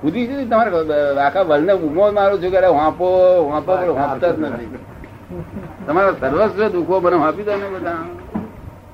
ખુદી 0.00 0.26
છે 0.28 0.34
તમારે 0.50 0.70
આખા 1.20 1.44
વર્લ્ડ 1.50 1.66
ને 1.66 1.74
ઉમો 1.86 2.04
મારો 2.12 2.34
છું 2.38 2.50
કે 2.52 2.68
વાંપો 2.70 3.06
વાંપો 3.50 3.72
પણ 3.76 3.94
વાંપતા 3.94 4.32
જ 4.32 4.38
નથી. 4.42 4.68
તમારા 5.86 6.14
સર્વસ્વ 6.22 6.60
દુઃખો 6.72 7.00
મને 7.00 7.16
વાપી 7.16 7.44
દો 7.44 7.54
ને 7.56 7.68
બધા? 7.74 8.00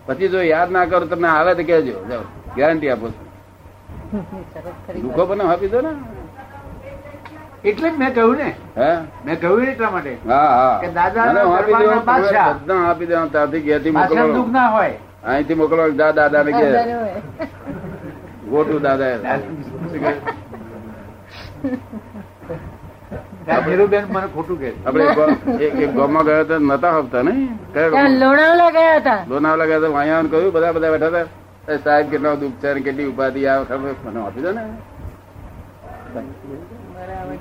પછી 0.07 0.29
જો 0.29 0.41
યાદ 0.45 0.71
ના 0.71 0.87
કરો 0.87 1.07
તમને 1.07 1.29
આવે 1.29 1.53
તો 1.55 1.63
કહેજો. 1.65 1.95
જાઓ 2.11 2.25
ગેરંટી 2.57 2.91
આપો 2.91 3.07
છું. 3.09 3.27
દુઃખો 5.03 5.23
મને 5.27 5.45
વાપી 5.45 5.69
દો 5.69 5.81
ને? 5.81 5.93
એટલે 7.65 7.89
જ 7.91 7.97
મેં 7.99 8.13
કહ્યું 8.15 8.37
ને. 8.37 8.49
હે? 8.77 8.91
મેં 9.25 9.37
કહ્યું 9.39 9.69
એટલા 9.69 9.91
માટે 9.91 10.13
હા 10.29 10.51
હા. 10.57 10.77
મને 11.29 11.43
વાપી 11.45 11.75
દો. 11.75 12.75
આપી 12.81 13.07
દો 13.07 13.17
ત્યાંથી 13.33 13.93
પાછળ 13.93 14.33
દુઃખ 14.35 14.51
ના 14.51 14.69
હોય. 14.71 14.97
અહીંથી 15.25 15.55
મોકલો 15.55 15.91
દાદા 15.91 16.43
ને 16.43 16.53
ઘેર 16.53 16.97
હોય. 16.97 18.79
દાદા. 18.79 19.17
ધીરુબેન 23.61 24.05
મને 24.11 24.27
ખોટું 24.27 24.59
કહે 24.59 24.71
છે. 24.71 24.85
એક 24.85 25.15
ગો- 25.15 25.59
એક 25.61 25.75
એક 25.75 25.95
ગામમાં 25.95 26.25
ગયા 26.25 26.41
હતા 26.41 26.55
નતા 26.59 26.99
હપતા 26.99 27.23
નહીં? 27.23 27.49
લોણાવલા 28.19 28.71
ગયા 28.71 28.97
હતા. 28.97 29.25
લોનાવલા 29.29 29.65
ગયા 29.65 29.79
હતા 29.79 29.99
અહીંયા 29.99 30.17
આવીને 30.17 30.31
કહ્યું 30.31 30.53
બધા 30.53 30.73
બધા 30.73 30.91
બેઠા 30.91 31.07
હતા. 31.07 31.77
સાહેબ 31.77 32.11
કેટલા 32.11 32.35
દુઃખ 32.35 32.53
છે 32.53 32.75
કેટલી 32.75 33.05
ઉપાધિ 33.05 33.47
આવે 33.47 33.65
ખબર 33.65 33.95
મને 34.05 34.27
આપી 34.27 34.41
દો 34.41 34.53
ને. 34.53 34.65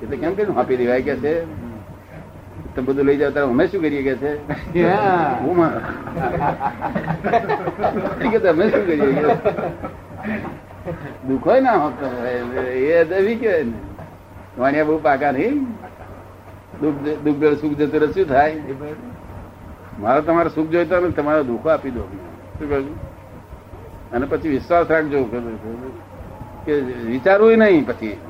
એટલે 0.02 0.16
કેમ 0.16 0.34
કે 0.34 0.46
આપી 0.56 0.76
દેવાય 0.76 1.02
કે 1.02 1.16
છે. 1.16 1.44
તમે 2.76 2.84
બધું 2.84 3.04
લઈ 3.04 3.16
જાવ 3.16 3.30
ત્યારે 3.30 3.48
અમે 3.48 3.66
શું 3.66 3.82
કરીએ 3.82 4.02
કે 4.02 4.14
છે? 4.14 4.82
હા. 4.88 5.38
હું 5.40 5.56
માં. 5.56 5.80
કે 8.30 8.38
શું 8.70 8.86
કરીએ 8.86 9.12
દુઃખ 11.28 11.46
હોય 11.46 11.60
ને 11.60 11.68
એ 12.70 13.04
દવી 13.04 13.34
કહેવાય 13.34 13.62
ને. 13.62 13.72
વાણિયા 14.58 14.84
બહુ 14.84 14.98
પાકા 14.98 15.30
નહીં. 15.30 15.64
દુઃખ 16.80 16.94
દુઃખ 16.94 17.58
સુખ 17.60 17.72
જતું 17.72 18.12
શું 18.12 18.24
થાય? 18.24 18.60
મારે 20.00 20.20
તમારે 20.20 20.48
સુખ 20.48 20.68
જોઈતો 20.68 21.00
ને 21.00 21.10
તમારે 21.10 21.44
દુઃખો 21.44 21.68
આપી 21.68 21.90
દો. 21.90 22.00
શું 22.58 22.68
કહ્યું 22.68 23.02
અને 24.12 24.26
પછી 24.26 24.48
વિશ્વાસ 24.48 24.90
રાખજો. 24.90 25.24
કે- 26.66 26.80
વિચારવું 26.80 27.58
નહીં 27.58 27.86
પછી. 27.86 28.20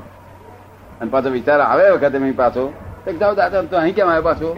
અને 1.00 1.10
પાછો 1.10 1.30
વિચાર 1.30 1.60
આવે 1.60 1.90
વખતે 1.90 2.32
પાછો. 2.32 2.72
જાઓ 3.06 3.34
દાદા 3.34 3.62
તો 3.62 3.76
અહીં 3.76 3.94
કેમ 3.94 4.08
આવ્યો 4.08 4.22
પાછો? 4.22 4.48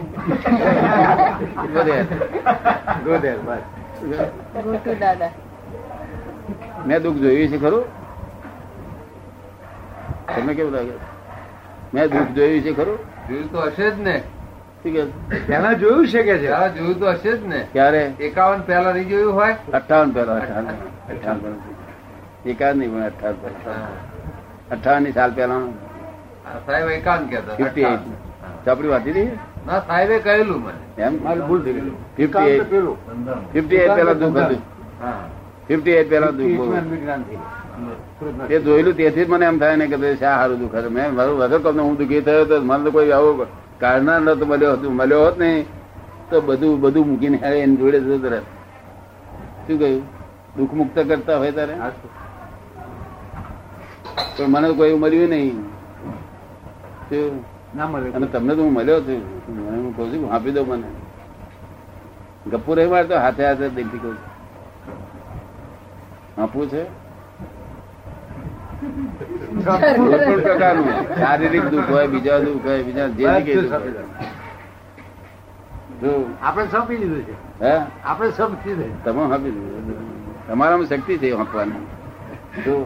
મેં 6.87 7.03
દુઃખ 7.03 7.17
જોયું 7.17 7.49
છે 7.49 7.59
ખરું? 7.59 7.85
તમને 10.37 10.55
કેવું 10.55 10.73
લાગે? 10.73 10.93
મેં 11.95 12.05
દુઃખ 12.05 12.29
જોયું 12.29 12.63
છે 12.63 12.73
ખરું? 12.73 12.99
જોયું 13.29 13.53
તો 13.53 13.61
હશે 13.61 13.91
જ 13.91 14.01
ને. 14.01 14.23
પહેલા 15.47 15.73
જોયું 15.73 16.09
છે 16.09 16.23
કે 16.23 16.39
છે? 16.39 16.51
હા 16.51 16.69
જોયું 16.69 17.01
તો 17.01 17.11
હશે 17.11 17.37
જ 17.37 17.47
ને. 17.47 17.67
ક્યારે? 17.73 18.03
એકાવન 18.21 18.61
પહેલા 18.61 18.93
નહીં 18.93 19.09
જોયું 19.09 19.35
હોય? 19.35 19.57
અઠાવન 19.73 20.11
પહેલા 20.11 20.35
અઠાવન. 20.35 20.67
અઠાવન 21.11 21.57
એકાવન 22.47 22.79
નહીં 22.79 22.93
પણ 22.93 23.03
અઠાવન 23.03 23.35
પહેલા. 23.35 23.79
અઠાવનની 24.73 25.13
સાલ 25.13 25.33
પહેલા 25.33 25.61
સાહેબ 26.67 26.89
એકાવન 26.91 27.27
કેતા 27.27 27.57
ફિફ્ટી 27.57 27.83
એટ 27.83 28.01
ચોપડી 28.65 28.93
વાંચી 28.95 29.15
દઈએ 29.17 29.33
ના? 29.67 29.81
સાહેબે 29.89 30.17
કહેલું 30.27 30.61
મને. 30.65 30.73
એમ? 30.99 31.15
મારી 31.25 31.47
ભૂલ 31.49 31.61
થઈ 31.65 31.75
ગઈ. 31.77 31.95
Fifty 32.17 32.51
eight. 32.55 32.71
પેલું. 32.71 32.97
ફિફ્ટી 33.53 33.83
એટ 33.85 33.95
પેલા 33.99 34.17
દુઃખ 34.23 34.41
હતું. 34.45 34.61
ફિફ્ટી 35.69 35.97
એટ 36.01 36.09
પેલા 36.09 36.33
દુઃખ. 36.39 36.63
એ 38.49 38.57
જોયેલું 38.61 38.95
તેથી 38.97 39.25
જ 39.25 39.29
મને 39.29 39.47
એમ 39.47 39.59
થાય 39.59 39.77
ને 39.77 39.87
કે 39.87 39.97
શા 40.01 40.35
સારું 40.39 40.59
દુઃખ 40.59 40.77
હતું? 40.79 40.93
મેં 40.93 41.15
મારું 41.15 41.37
વધુ 41.43 41.57
કહું 41.65 41.81
હું 41.81 41.97
દુઃખી 41.97 42.23
થયો 42.23 42.45
તો 42.51 42.57
મને 42.63 42.83
તો 42.85 42.91
કોઈ 42.97 43.13
આવો 43.13 43.31
કાઢનાર 43.81 44.21
નતો 44.21 44.45
મળ્યો 44.47 44.73
હતો 44.77 44.87
મળ્યો 44.91 45.23
હોત 45.27 45.37
ને 45.45 45.51
તો 46.31 46.37
બધું 46.49 46.75
બધું 46.81 47.05
મૂકીને 47.09 47.39
હારે 47.45 47.57
એની 47.63 47.79
જોડે 47.81 47.99
જતો 48.01 48.29
રહે 48.35 48.41
શું 49.67 49.77
કહ્યું? 49.79 50.05
દુઃખ 50.57 50.75
મુક્ત 50.79 50.97
કરતા 51.09 51.39
હોય 51.39 51.53
તારે? 51.53 51.75
પણ 54.37 54.49
મને 54.53 54.69
કોઈ 54.79 54.95
મળ્યું 55.03 55.31
નહીં? 55.31 55.59
ના 57.77 57.87
મળે 57.87 58.09
અને 58.17 58.27
તમને 58.27 58.55
તો 58.55 58.63
હું 58.63 58.73
મળ્યો 58.73 59.01
છું 59.01 59.23
હું 59.47 59.97
કહું 59.97 60.13
છું 60.13 60.33
આપી 60.33 60.53
દો 60.53 60.65
મને. 60.65 60.89
ગપુ 62.51 62.75
રહી 62.75 62.87
મારે 62.87 63.09
તો 63.09 63.17
હાથે 63.19 63.43
હાથે 63.47 63.69
દિલથી 63.69 63.99
કહું 63.99 64.17
છું. 64.17 64.31
આપવું 66.43 66.69
છે? 66.71 66.83
શારીરિક 71.19 71.65
દુઃખ 71.71 71.91
હોય 71.91 72.07
બીજા 72.07 72.41
દુઃખ 72.41 72.65
હોય 72.65 72.83
બીજા 72.83 73.09
જે 73.09 73.25
આપણે 76.43 76.67
સમજી 76.67 76.97
લીધું 76.97 77.23
છે. 77.27 77.35
હે? 77.61 77.75
આપણે 78.05 78.31
સમજી 78.31 78.75
લીધું 78.75 79.05
તમે 79.05 79.23
આપી 79.35 79.53
દીધું. 79.57 79.97
તમારામાં 80.49 80.87
શક્તિ 80.87 81.19
છે 81.19 81.29
આપવાની 81.33 81.87
જો. 82.65 82.77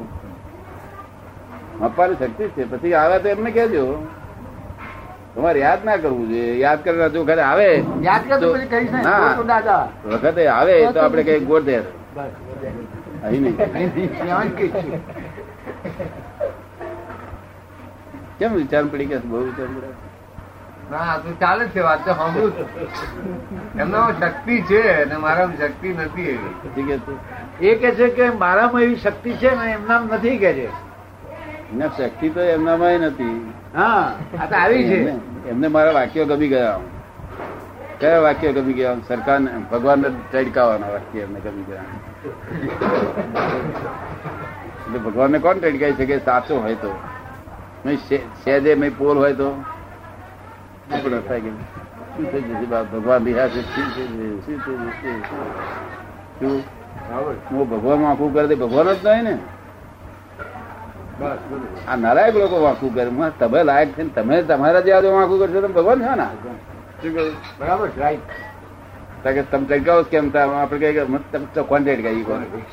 આપવાની 1.83 2.15
શક્તિ 2.15 2.45
છે. 2.49 2.63
પછી 2.71 2.95
આવે 2.95 3.19
તો 3.19 3.29
એમને 3.29 3.51
કહેજો. 3.51 3.85
તમારે 5.39 5.61
યાદ 5.61 5.85
ના 5.85 5.97
કરવું 5.97 6.29
જોઈએ 6.29 6.55
યાદ 6.59 6.81
કરવા 6.85 7.09
જો 7.09 7.25
ઘરે 7.25 7.43
આવે. 7.43 7.69
વખતે 10.07 10.47
આવે 10.47 10.87
તો 10.93 11.01
આપડે 11.01 11.23
કઈ 11.23 11.41
ગોળ 11.41 11.63
દે. 11.63 11.77
કેમ 18.39 18.55
વિચાર 18.55 18.85
પડી 18.85 19.05
ગયા 19.05 19.21
બહુ 19.25 19.45
વિચાર 19.45 19.69
તો 21.23 21.31
ચાલે 21.41 21.65
છે 21.67 21.81
વાત 21.81 22.05
તો 22.05 22.13
સાંભળું 22.15 22.53
છું. 22.57 24.19
શક્તિ 24.21 24.61
છે 24.63 24.83
અને 25.03 25.17
મારામાં 25.17 25.57
શક્તિ 25.57 25.89
નથી 25.89 26.23
એવી. 26.23 27.69
એ 27.69 27.75
કે 27.75 27.91
છે 27.91 28.09
કે 28.09 28.31
મારામાં 28.31 28.83
એવી 28.83 28.97
શક્તિ 28.97 29.31
છે 29.33 29.55
ને 29.55 29.73
એમનામ 29.73 30.11
નથી 30.13 30.37
કે 30.37 30.53
છે. 30.53 30.69
શક્તિ 31.97 32.29
તો 32.29 32.41
એમનામાં 32.41 33.01
નથી. 33.01 33.53
હા 33.75 34.15
આ 34.43 34.47
તો 34.47 34.55
આવી 34.57 34.85
છે. 34.89 34.99
એમને- 35.49 35.71
મારા 35.71 35.93
વાક્યો 35.93 36.25
ગમી 36.25 36.49
ગયા. 36.49 36.81
કયા 38.01 38.21
વાક્યો 38.21 38.53
ગમી 38.53 38.73
ગયા? 38.73 38.97
સરકાર 39.09 39.41
ભગવાન 39.41 40.03
ટડકાવાના 40.33 40.89
વાક્ય 40.89 41.21
એમને 41.21 41.41
ગમી 41.41 41.63
ગયા. 41.63 41.85
એટલે 44.87 44.99
ભગવાનને 44.99 45.39
કોણ 45.39 45.55
ટડકાઈ 45.59 45.93
શકે? 45.93 46.19
સાચો 46.19 46.61
હોય 46.61 46.75
તો. 46.75 46.99
સેજે 48.45 48.75
મેં 48.75 48.99
પોલ 48.99 49.19
હોય 49.19 49.33
તો? 49.33 49.65
ભગવાન 52.93 53.25
બરાબર. 57.11 57.35
હું 57.51 57.71
ભગવાન 57.71 58.05
આખું 58.05 58.35
કરે 58.35 58.55
ભગવાન 58.55 58.93
જ 58.93 59.07
નહીં 59.07 59.23
ને. 59.23 59.39
આ 61.89 61.97
નાલાયક 61.97 62.37
લોકો 62.37 62.61
વાંકું 62.61 62.95
કરે 62.95 63.31
તમે 63.39 63.63
લાયક 63.63 63.89
છે 63.89 64.15
તમે 64.15 64.43
તમારા 64.43 64.81
જે 64.81 64.93
આજે 64.93 65.09
વાંકું 65.09 65.39
કરશો 65.39 65.61
તમે 65.61 65.75
ભગવાન 65.75 66.03
છો 66.03 66.15
ને? 66.15 66.27
બરાબર 67.59 67.89
કે 69.25 69.43
તમે 69.43 69.67
ટડકાવો 69.67 70.03
કેમ 70.03 70.37
આપણે 70.37 70.79
કહીએ 70.79 71.05
તમે 71.05 71.63
કોન્ટેક્ટ 71.63 72.07
ટડકાઈ 72.07 72.65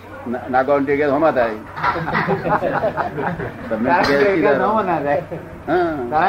ના 0.52 0.64
કોન્ટેક્ટ 0.64 1.04
કે 1.04 1.10
હમા 1.10 1.32
થાય. 1.32 1.50
તમને 3.70 3.92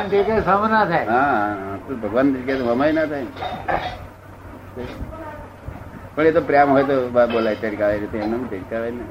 કે 0.09 0.23
કે 0.23 0.41
ભગવાન 1.95 2.33
ટડકાઈ 2.33 2.61
હમાય 2.61 2.93
ના 2.93 3.05
થાય. 3.05 3.27
પણ 6.15 6.23
એ 6.23 6.31
તો 6.31 6.41
પ્રેમ 6.41 6.71
હોય 6.71 6.83
તો 6.83 7.09
બોલાય 7.09 7.55
ટડકાવે 7.55 7.99
રીતે 7.99 8.19
એમને 8.19 8.49
ટડકાવે 8.49 8.91
ને. 8.91 9.05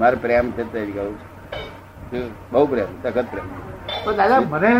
મારે 0.00 0.16
પ્રેમ 0.16 0.50
છે 0.50 0.56
ટડકાવું 0.56 1.18
છું. 1.18 1.30
બહુ 2.50 2.66
પ્રેમ 2.66 2.90
સખત 3.02 3.26
પ્રેમ. 3.26 3.48
તો 4.04 4.12
દાદા 4.12 4.40
મને 4.42 4.72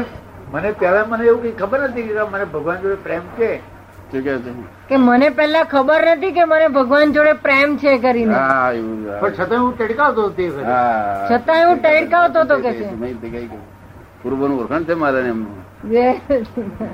મને 0.52 0.70
પહેલા 0.74 1.06
મને 1.06 1.24
એવું 1.24 1.42
કઈ 1.42 1.54
ખબર 1.54 1.80
નથી 1.82 2.06
કે 2.08 2.24
મને 2.26 2.44
ભગવાન 2.46 2.80
જોડે 2.82 2.98
પ્રેમ 2.98 3.24
છે. 3.36 3.50
કે 4.12 4.20
કે 4.88 4.96
મને 4.98 5.28
પહેલા 5.32 5.64
ખબર 5.66 6.06
નથી 6.10 6.32
કે 6.32 6.44
મને 6.46 6.68
ભગવાન 6.70 7.12
જોડે 7.12 7.34
પ્રેમ 7.38 7.76
છે 7.76 7.98
કરીને. 8.00 8.34
હા 8.34 8.72
એવું 8.72 8.98
પણ 9.20 9.34
છતાં 9.34 9.60
હું 9.60 9.72
ટેડકાવતો 9.74 10.22
છતાં 11.28 11.62
હું 11.64 11.78
ટેડકાવતો 11.80 12.38
હતો 12.40 12.56
કે 12.58 12.70
છે. 14.20 14.22
પૂર્વનું 14.22 14.60
ઓળખાણ 14.60 14.84
છે 14.84 14.94
મારા 14.94 15.20
ને 15.20 15.28
એમનું 15.28 15.60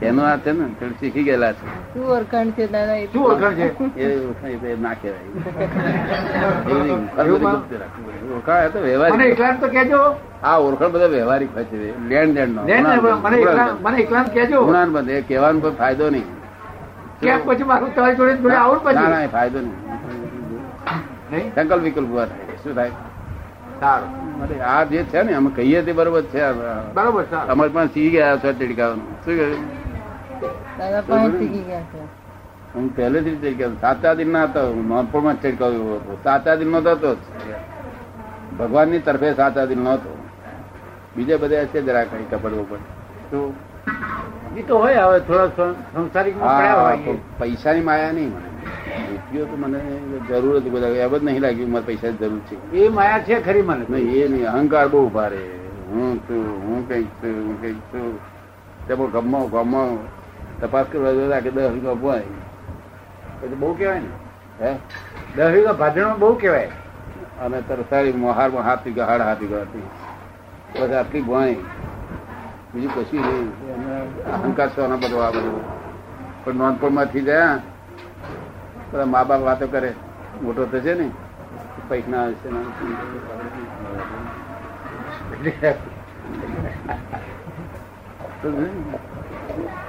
એનું 0.00 0.26
આ 0.26 0.36
છે 0.36 0.52
ને 0.52 0.64
શીખી 1.00 1.22
ગયેલા 1.22 1.52
છે. 1.52 1.58
શું 1.94 2.10
ઓળખાણ 2.10 2.50
છે 2.50 2.72
દાદા 2.72 3.06
શું 3.12 3.26
ઓળખાણ 3.26 3.54
છે? 3.54 3.74
એ 4.70 4.76
ના 4.80 4.94
કહેવાય. 4.94 5.20
તો 8.68 8.80
વ્યવહારિક 8.80 9.60
તો 9.60 9.68
કેજો 9.68 10.16
આ 10.42 10.58
ઓળખાણ 10.58 10.92
બધા 10.92 11.06
વ્યવહારિક 11.06 11.54
હોય 11.54 11.64
છે. 11.64 11.94
લેણ 12.08 12.34
દેણ 12.34 12.48
નો 12.48 12.62
ને, 12.62 12.80
ને, 12.80 12.96
મને 13.82 14.02
એકલા 14.02 14.22
કેજો 14.22 14.64
ગુણાન 14.64 14.92
બંધ 14.92 15.10
એ 15.10 15.22
કહેવાનો 15.22 15.60
કોઈ 15.60 15.70
ફાયદો 15.70 16.10
નહીં. 16.10 16.24
કેમ 17.20 17.40
પછી 17.46 17.62
મારું 17.62 17.94
તમારી 17.94 18.16
જોડે 18.16 18.36
જોડે 18.36 18.54
આવું 18.54 18.80
ને 18.86 18.92
ના 18.92 19.08
ના 19.08 19.26
ફાયદો 19.26 19.58
નહીં. 19.58 19.74
નહીં? 21.30 21.54
સંકલ્પ 21.54 21.82
વિકલ્પ 21.82 22.08
ઊભા 22.08 22.24
થાય. 22.24 22.58
શું 22.64 22.74
થાય? 22.74 22.90
સારું. 23.80 24.10
આ 24.64 24.84
જે 24.84 25.04
છે 25.04 25.22
ને 25.22 25.32
અમે 25.34 25.50
કહીએ 25.50 25.80
તે 25.84 25.92
બરોબર 25.92 26.22
છે. 26.24 26.42
બરોબર 26.94 27.24
અમારે 27.48 27.70
પણ 27.70 27.88
શીખી 27.88 28.10
ગયા 28.10 28.38
છો 28.38 28.48
ટીડકાવાનું 28.52 29.08
શું 29.24 29.34
કહ્યું? 29.36 29.62
હું 32.74 32.84
પહેલેથી 32.96 33.36
જ 33.36 33.38
ટેડકાવ્યો 33.38 33.80
સાચા 33.80 34.14
દિન 34.14 34.30
ના 34.30 34.44
હતો. 34.44 34.62
નોનપણમાં 34.90 35.36
ટેડકાવ્યો 35.36 35.96
હતો. 35.96 36.12
સાચા 36.24 36.56
દિન 36.56 36.70
નો 36.70 36.78
હતો 36.80 37.16
ભગવાનની 38.58 39.00
તરફે 39.00 39.28
સાચા 39.34 39.66
દિન 39.66 39.80
નહોતો 39.80 40.10
બીજે 41.16 41.36
બધા 41.38 41.66
છે 41.66 41.78
જરા 41.82 42.04
કઈ 42.04 42.26
કપડ 42.30 42.80
એ 44.56 44.62
તો 44.62 44.78
હોય 44.78 45.02
હવે 45.06 45.18
થોડા 45.20 45.66
સંસારિક 45.92 46.34
પૈસાની 47.38 47.84
માયા 47.88 48.12
નહીં 48.12 48.32
મને 48.32 48.56
રૂપિયો 49.26 49.44
તો 49.44 49.56
મને 49.56 50.00
જરૂર 50.28 50.56
હતી 50.56 50.70
બધા 50.70 50.88
એમ 50.88 51.16
જ 51.16 51.24
નહીં 51.24 51.40
લાગ્યું 51.40 51.70
મારે 51.70 51.84
પૈસાની 51.84 52.16
જરૂર 52.16 52.38
છે. 52.38 52.72
એ 52.72 52.88
માયા 52.88 53.18
છે 53.18 53.40
ખરી 53.40 53.62
મને 53.62 53.86
નહીં 53.88 54.24
એ 54.24 54.28
નહીં. 54.28 54.48
અહંકાર 54.50 54.88
બહુ 54.88 55.06
ઊભા 55.06 55.28
રહે 55.28 55.44
હું 55.88 56.18
છું 56.18 56.62
હું 56.62 56.88
કંઈક 56.88 57.06
છું 57.06 57.46
હું 57.46 57.60
કંઈક 57.60 57.76
છું. 57.76 58.18
તે 58.88 58.94
પણ 58.94 59.10
ગમો 59.10 59.46
ગમો. 59.46 60.08
તપાસ 60.60 60.86
કરવા 60.92 61.12
જોઈએ 61.12 61.40
કે 61.40 61.50
દસ 61.50 61.70
રૂપિયા 61.70 61.92
ઊભો. 61.92 62.12
પછી 63.40 63.54
બહુ 63.54 63.74
કહેવાય 63.74 64.00
ને. 64.00 64.66
હે? 64.66 64.76
દસ 65.36 65.54
રૂપિયા 65.54 65.72
ભાજણમાં 65.72 66.18
બહુ 66.18 66.34
કહેવાય. 66.34 66.70
અને 67.40 67.62
તરસારી 67.68 68.12
મોહારમાં 68.12 68.62
હાથ 68.62 68.78
વીઘા 68.84 69.04
હાડ 69.04 69.20
હાથ 69.20 69.40
વીઘા 69.40 69.60
હતી. 69.60 69.82
બસ 70.80 70.90
આટલી 70.90 71.20
ભોય 71.20 71.54
બીજું 72.74 72.94
કશું 72.94 73.20
નહીં. 73.20 73.52
અહંકાર 74.32 74.68
સોના 74.68 74.96
બધો 74.96 75.18
આ 75.18 75.30
બધું. 75.30 75.60
પણ 76.44 76.54
નોનપણમાંથી 76.54 77.20
ગયા 77.20 77.58
બધા 78.96 79.06
મા 79.06 79.24
બાપ 79.24 79.42
વાતો 79.42 79.66
કરે 79.68 79.90
મોટો 80.40 80.62
થશે 80.66 80.92
ને 80.94 81.06
પૈસા 81.88 82.22
આવશે? 82.22 82.48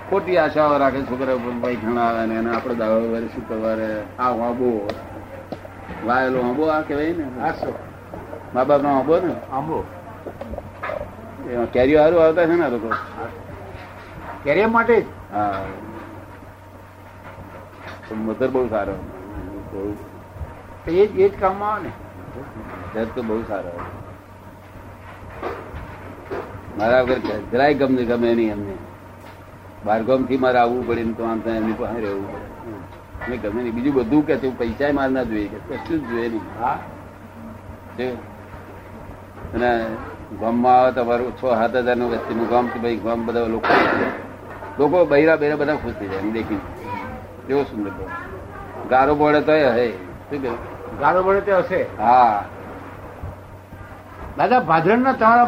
ખોટી 0.10 0.38
આશાઓ 0.38 0.78
રાખે 0.78 1.02
છોકરા 1.04 1.36
ઘણા 1.76 2.06
આવે 2.06 2.24
ને 2.28 2.36
એને 2.36 2.50
આપણે 2.52 2.76
દાવો 2.76 3.08
વારે 3.08 3.28
શું 3.30 3.46
કરવા 3.46 3.76
રે 3.76 3.88
આ 4.18 4.32
વાંબો 4.34 4.68
વાયેલો 6.02 6.40
આંબો 6.42 6.64
આ 6.68 6.82
કહેવાય 6.84 7.14
ને. 7.16 7.26
આસો 7.42 7.70
મા 8.54 8.66
બાપ 8.66 8.82
નો? 8.84 8.90
આંબો 8.92 9.16
ને 9.20 9.32
આંબો 9.52 9.78
કેરીઓ 11.74 12.00
સારું 12.00 12.22
આવતા 12.22 12.46
છે 12.46 12.56
ને 12.56 12.68
લોકો. 12.70 12.90
કેરીઓ 14.44 14.68
માટે 14.70 14.96
જ? 14.96 15.06
હા. 15.32 15.62
મધર 18.16 18.50
બહુ 18.50 18.68
સારો. 18.70 18.96
તો 20.86 20.92
એ 20.94 21.08
જ 21.08 21.20
એ 21.20 21.30
જ 21.30 21.34
કામમાં 21.36 21.74
આવે 21.74 21.84
ને? 21.84 21.92
તો 23.08 23.24
બહુ 23.24 23.44
સારો 23.44 23.72
મારા 26.78 27.04
વગર 27.04 27.20
જરાય 27.52 27.74
ગમે 27.76 28.04
ગમે 28.06 28.30
નહીં 28.34 28.52
એમને. 28.52 28.76
બારગામથી 29.86 30.38
મારે 30.38 30.60
આવવું 30.60 30.88
પડે 30.88 31.04
ને 31.04 31.14
તો 31.14 31.24
આમ 31.24 31.40
તો 31.40 31.50
એમની 31.52 31.74
પાસે 31.74 32.00
રહેવું 32.00 32.28
પડે. 32.28 32.48
મને 33.22 33.38
ગમે 33.40 33.60
નહીં. 33.62 33.76
બીજું 33.76 33.96
બધું 33.96 34.26
કે 34.26 34.36
છે 34.38 34.48
પૈસા 34.60 34.94
માર 34.94 35.10
ના 35.12 35.26
જોઈએ 35.26 35.50
કે 35.50 35.78
કશું 35.78 36.00
જ 36.00 36.10
જોઈએ 36.10 36.30
નહીં. 36.30 36.46
હા? 36.60 36.78
અને 39.54 39.72
ગામમાં 40.40 40.78
આવે 40.78 40.92
તમારું 40.94 41.32
છ 41.34 41.44
સાત 41.52 41.74
હજારનું 41.78 42.12
વસ્તીનું 42.14 42.50
ગામ 42.50 42.66
કે 42.68 42.78
ભાઈ 42.80 43.00
ગામ 43.00 43.20
બધા 43.26 43.48
લોકો 43.48 43.72
લોકો 44.80 44.98
બૈરા 45.08 45.38
બૈરા 45.38 45.58
બધા 45.58 45.78
ખુશ 45.78 45.98
થઈ 46.00 46.10
જાય 46.10 46.22
એમ 46.22 46.32
દેખી 46.34 46.62
કેવો 47.48 47.62
સુંદર 47.70 47.92
ગામ. 47.98 48.10
ગારો 48.92 49.14
બોડે 49.22 49.42
તો 49.48 49.52
હે 49.52 49.88
શું 50.30 50.42
કહ્યું 50.42 50.60
ગાળો 51.00 51.20
પડે 51.24 51.42
તે 51.48 51.54
હશે? 51.54 51.82
હા. 52.00 52.38
દાદા 54.38 54.60
ભાદરણના 54.72 55.14
તમારા 55.22 55.48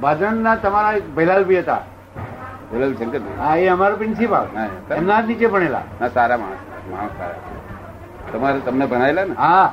ભાદરણના 0.00 0.56
તમારા 0.64 0.92
ભૈલાલભાઈ 1.16 1.62
હતા. 1.64 1.82
ભૈલાલ 2.72 2.92
શંકર 2.94 3.20
હા 3.38 3.54
એ 3.56 3.68
અમારો 3.74 3.94
પ્રિન્સિપાલ. 4.02 4.46
એમના 4.98 5.20
નીચે 5.28 5.46
ભણેલા. 5.54 5.84
ના 6.00 6.08
સારા 6.16 6.38
માણસ 6.42 6.62
માણસ 6.90 7.14
સારા. 7.18 7.40
તમારે 8.32 8.58
તમને 8.66 8.84
ભણાયેલા 8.86 9.24
ને? 9.24 9.34
હા. 9.34 9.68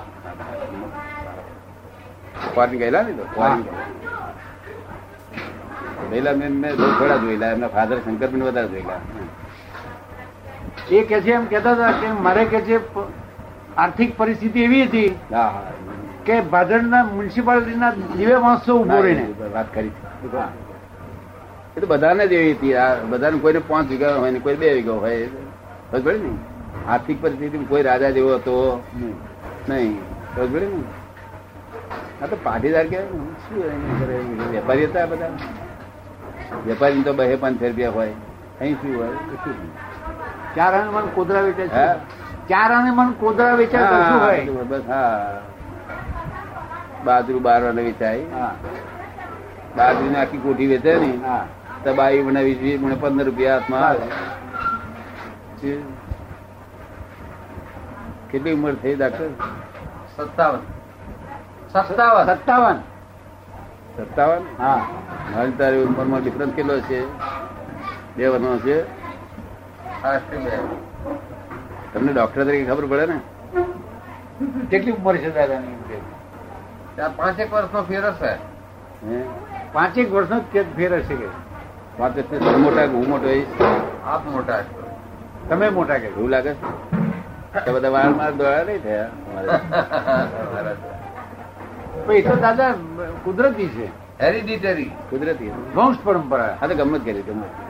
ફોરેન 2.55 2.77
ગયેલા 2.83 3.03
ને 3.07 3.13
તો? 3.19 3.23
ફોરેન 3.35 3.61
ગયેલા. 6.11 6.33
મેં 6.41 6.51
મેં 6.61 6.71
થોડા 6.99 7.19
જોયેલા. 7.25 7.51
એમના 7.57 7.71
ફાધર 7.77 7.97
શંકરબેન 8.05 8.43
વધારે 8.43 8.67
જોયેલા. 8.67 8.99
એ 10.91 11.03
કે 11.03 11.21
છે 11.21 11.31
એમ 11.37 11.45
કેતા 11.53 11.73
હતા 11.73 11.93
કે 12.01 12.07
મારે 12.25 12.43
કે 12.51 12.59
છે 12.67 12.75
આર્થિક 13.77 14.17
પરિસ્થિતિ 14.17 14.59
એવી 14.63 14.83
હતી 14.83 15.11
કે 16.25 16.35
ભાદરના 16.53 17.03
મ્યુનિસિપાલિટીના 17.07 17.91
દિવ્ય 18.17 18.37
મહોત્સવ 18.45 18.73
ઊભો 18.75 18.99
રહીને. 19.05 19.25
વાત 19.53 19.73
કરી 19.73 19.91
એ 21.75 21.79
તો 21.79 21.87
બધાને 21.87 22.23
જ 22.27 22.33
એવી 22.33 22.53
હતી. 22.53 22.75
આ 22.83 22.95
બધાને 23.11 23.37
કોઈને 23.39 23.59
પાંચ 23.71 23.89
વીઘા 23.93 24.13
હોય 24.21 24.31
ને 24.35 24.39
કોઈ 24.45 24.55
બે 24.61 24.67
વીઘા 24.77 24.99
હોય. 25.03 25.27
ખબર 25.91 26.01
પડે 26.05 26.17
ને? 26.23 26.31
આર્થિક 26.87 27.17
પરિસ્થિતિ 27.21 27.57
કોઈ 27.71 27.83
રાજા 27.89 28.11
જેવો 28.19 28.31
હતો. 28.35 28.55
નહીં. 29.69 29.93
ખબર 30.35 30.47
પડે 30.53 30.67
ને? 30.75 30.81
આ 32.21 32.27
તો 32.31 32.35
પાટીદાર 32.43 32.85
કે 32.93 32.99
શું 33.43 33.57
વેપારી 34.53 34.85
હતા 34.85 35.05
બધા. 35.11 35.31
વેપારી 36.65 37.03
તો 37.09 37.13
બે 37.19 37.35
પાંચ 37.43 37.63
રૂપિયા 37.63 37.95
હોય. 37.99 38.15
અહીં 38.61 38.75
શું 38.81 38.97
હોય? 39.01 39.11
કશું 39.33 39.55
નહીં. 39.59 39.86
ચાર 40.57 40.73
આને 40.75 40.89
મન 40.89 41.05
કોદરા 41.15 41.41
વેચે 41.41 41.67
છે? 41.67 41.69
ચારણ 41.69 41.99
ચાર 42.49 42.71
આને 42.71 42.91
મન 42.91 43.11
કોદરા 43.11 43.53
વેચે 43.53 43.77
તો 43.77 44.01
શું 44.09 44.21
હોય? 44.21 44.45
બસ 44.45 44.81
હા. 44.89 45.41
બાજરું 47.05 47.41
બાર 47.41 47.69
અને 47.69 47.81
વેચાય. 47.81 48.19
બાજરી 49.77 50.09
ને 50.09 50.19
આખી 50.19 50.37
કોઠી 50.37 50.67
વેચે 50.67 50.95
ને. 50.95 51.11
તો 51.83 51.93
બાઈ 51.93 52.21
મને 52.21 52.43
વીસ 52.43 52.57
વીસ 52.57 52.81
મને 52.81 52.95
પંદર 52.95 53.25
રૂપિયા 53.25 53.53
હાથમાં 53.53 53.87
આવે. 53.87 54.07
કેટલી 58.31 58.53
ઉંમર 58.53 58.73
થઈ 58.73 58.95
ડાક્ટર 58.95 59.29
સત્તાવન. 60.17 60.59
સત્તાવન. 61.73 62.35
સત્તાવન. 62.35 62.77
સત્તાવન? 63.97 64.41
હા. 64.59 64.81
મારી 65.35 65.51
તારી 65.51 65.83
ઉંમરમાં 65.83 66.21
ડિફરન્સ 66.21 66.53
કેટલો 66.53 66.79
છે? 66.79 67.05
બે 68.15 68.27
વર્ષનો 68.27 68.57
છે. 68.57 68.96
તમને 71.93 72.11
ડોક્ટર 72.13 72.43
તરીકે 72.43 72.65
ખબર 72.71 72.85
પડે 72.85 73.05
ને? 73.05 73.17
કેટલી 74.71 74.91
ઉંમર 74.91 75.15
છે 75.17 75.29
દાદાની 75.35 76.01
પાંચેક 77.17 77.53
વર્ષનો 77.53 77.81
ફેર 77.89 78.03
હશે. 78.05 78.31
પાંચેક 79.73 80.07
વર્ષનો 80.13 80.37
જ 80.39 80.65
ફેર 80.75 80.91
હશે 80.97 81.15
કે? 81.15 81.29
પાંચેક 81.97 82.25
મોટા 82.65 82.85
હું 82.95 83.07
મોટો 83.09 83.29
આપ 84.05 84.23
મોટા 84.27 84.59
તમે 85.49 85.69
મોટા 85.69 85.97
કે? 85.97 86.07
એવું 86.07 86.29
લાગે? 86.29 86.53
છે 86.53 87.71
બધા 87.71 87.89
વાળ 87.89 88.13
માર 88.15 88.31
દોડા 88.31 88.63
નહીં 88.63 88.81
થયા 88.83 89.09
એ 92.17 92.21
તો 92.21 92.35
દાદા 92.41 92.73
કુદરતી 93.23 93.69
છે. 93.75 93.87
હેરિડિટરી 94.21 94.91
કુદરતી. 95.09 95.51
વંશ 95.75 95.99
પરંપરા. 96.03 96.51
હા 96.61 96.67
તો 96.67 96.75
ગમત 96.75 97.05
કરી 97.05 97.23
ગમત. 97.29 97.66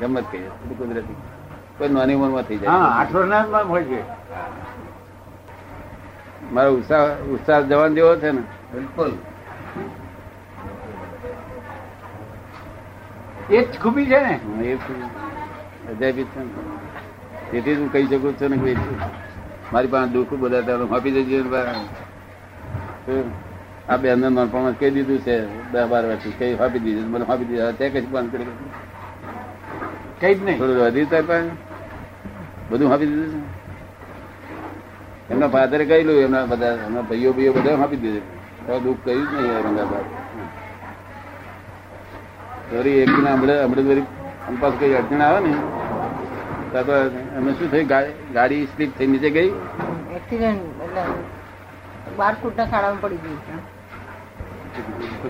ગમત 0.00 0.24
કહીએ 0.30 0.50
કુદરતી. 0.78 1.16
કોઈ 1.78 1.88
નાની 1.88 2.14
ઉંમરમાં 2.14 2.42
થઈ 2.42 2.58
હા 2.66 2.72
જાય 2.76 2.98
આઠ 3.00 3.14
વર્ષના 3.14 3.62
હોય 3.70 3.84
છે. 3.84 4.00
મારો 6.52 6.70
ઉત્સાહ 6.78 7.04
ઉત્સાહ 7.34 7.60
જવાન 7.68 7.94
જેવો 7.94 8.12
છે 8.16 8.30
ને. 8.32 8.42
બિલકુલ. 8.72 9.12
એ 13.50 13.58
જ 13.64 13.78
ખૂબી 13.80 14.06
છે 14.06 14.20
ને. 14.20 14.34
એ 14.64 14.78
અજાયબી 15.90 16.24
છે 16.24 16.40
ને. 16.40 16.50
તેથી 17.50 17.74
હું 17.74 17.92
કહી 17.92 18.06
શકું 18.06 18.32
છું 18.40 18.50
ને 18.50 18.56
કે 18.64 18.72
મારી 19.72 19.88
પાસે 19.88 20.12
દુઃખ 20.12 20.32
બધા 20.42 20.62
તારો 20.62 20.84
આપી 20.94 21.10
દેજો? 21.10 21.38
આ 23.88 23.96
બેન 23.96 24.20
નાનપણમાં 24.20 24.78
કહી 24.78 24.90
દીધું 24.90 25.18
છે 25.18 25.36
દસ 25.72 25.86
બાર 25.90 26.04
વર્ષથી. 26.06 26.34
કઈ 26.38 26.52
આપી 26.56 26.78
દીધું 26.78 27.10
મને 27.12 27.24
આપી 27.24 27.44
દીધું 27.44 27.78
તે 27.78 27.90
કઈ 27.90 28.06
બંધ 28.06 28.32
કરી 28.32 28.46
કઈ 30.20 30.34
જ 30.34 30.40
નહીં. 30.46 30.58
થોડું 30.60 30.76
વધી 30.86 31.08
તાર 31.12 31.24
પાસે 31.30 31.50
બધું 32.70 32.88
આપી 32.94 33.08
દીધું 33.10 33.30
છે. 33.34 33.40
એમના 35.32 35.50
ફાધરે 35.54 35.84
કહેલું 35.90 36.16
એમના 36.26 36.44
બધા 36.52 36.74
એમના 36.86 37.04
ભાઈઓ 37.10 37.30
ભાઈઓ 37.36 37.52
બધા 37.58 37.76
આપી 37.84 38.00
દીધું. 38.04 38.24
દુઃખ 38.84 39.00
કહ્યું 39.04 39.26
જ 39.30 39.32
નહીં 39.34 39.52
ઔરંગાબાદ 39.58 40.06
વળી 42.70 42.98
એક 43.02 43.08
દિન 43.16 43.26
હમણાં 43.32 43.60
હમણાં 43.64 43.86
વળી 43.90 44.06
અંપાસ 44.48 44.74
કઈ 44.80 44.94
અડચણ 44.98 45.22
આવે 45.26 45.38
ને? 45.46 45.52
ત્યાં 46.72 46.86
તો 46.88 46.94
એમને 47.38 47.50
શું 47.58 47.68
થયું? 47.72 47.86
ગાડી 48.36 48.62
સ્લીપ 48.72 48.90
થઈ 48.98 49.08
નીચે 49.12 49.30
ગઈ? 49.36 49.50
એક્સિડન્ટ 50.16 50.82
એટલે 50.86 51.04
બાર 52.18 52.32
ફૂટના 52.42 52.66
ખાડામાં 52.72 53.00
પડી 53.04 53.20
ગયું 53.24 53.62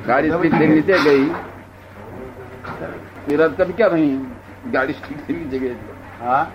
ગાડી 0.08 0.32
સ્લીપ 0.38 0.54
થઈ 0.58 0.70
નીચે 0.74 0.96
ગઈ. 1.06 1.24
વિરાટ 3.28 3.54
કરી 3.60 3.76
ક્યાં 3.78 4.00
નહીં 4.02 4.20
ગાડી 4.72 4.92
થઈ 4.92 5.34
નીચે 5.34 5.76
હા? 6.24 6.46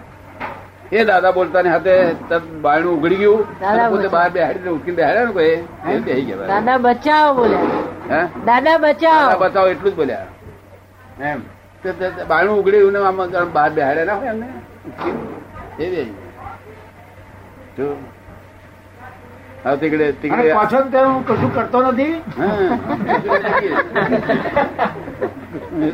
એ 0.92 1.06
દાદા 1.06 1.32
બોલતા 1.32 1.62
ને 1.62 1.70
હાથે 1.70 2.14
બાયણું 2.62 3.00
ઉઘડી 3.00 3.16
ગયું. 3.16 3.60
પોતે. 3.90 4.08
બહાર 4.08 4.30
બેહાડી 4.30 4.70
ઉઠીને 4.70 4.96
બેહાડ્યા 4.96 5.26
ને 5.26 5.32
કોઈ 5.32 5.64
એમ 5.90 6.04
બેહી 6.04 6.22
ગયા 6.22 6.48
દાદા 6.48 6.78
બચાવો 6.78 7.34
બોલ્યા. 7.34 7.60
હે? 8.12 8.26
દાદા 8.26 8.60
દાદા 8.62 8.78
બચાવો 8.78 9.40
બચાવો 9.40 9.68
એટલું 9.68 9.94
જ 9.94 9.96
બોલ્યા. 9.96 10.26
એમ. 11.22 11.42
બાયણું 12.28 12.60
ઉઘડ્યું 12.60 12.94
ને 12.94 13.00
આમાં 13.00 13.54
બહાર 13.54 13.70
બેહાડ્યા 13.70 14.06
ના 14.06 14.14
હોય 14.14 14.28
એમને. 14.28 14.48
એ 15.80 15.96
બે 15.96 16.04
જો 17.78 17.98
હવે 19.66 19.78
તીકડે 19.78 20.12
તીકડે 20.12 20.54
પાછળ 20.54 20.82
તો 20.82 21.00
હું 21.10 21.28
કશું 21.28 21.54
કરતો 21.56 21.92
નથી? 21.92 22.14
હા. 22.38 22.78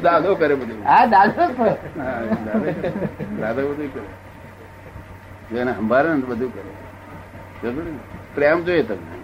દાદો 0.04 0.36
કરે 0.36 0.56
બધું. 0.56 0.80
હા 0.86 1.06
દાદો 1.06 1.42
જ 1.48 1.56
દાદા 3.42 3.62
બધું 3.62 3.94
કરે. 3.94 4.08
જેને 5.52 5.72
સંભાળે 5.74 6.10
ને 6.10 6.22
બધું 6.22 6.52
કરે. 6.54 6.72
પ્રેમ 8.36 8.62
જોઈએ 8.62 8.84
તમને. 8.84 9.18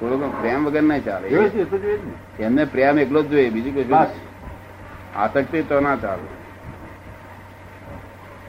થોડો 0.00 0.28
પ્રેમ 0.40 0.64
વગર 0.64 0.82
ના 0.82 0.98
ચાલે. 0.98 1.26
એમને 2.38 2.64
પ્રેમ 2.64 2.98
એકલો 2.98 3.22
જ 3.22 3.26
જોઈએ 3.26 3.50
બીજું 3.50 3.74
કશું. 3.74 4.06
આસક્તિ 5.16 5.62
તો 5.62 5.80
ના 5.80 5.96
ચાલે. 5.96 6.28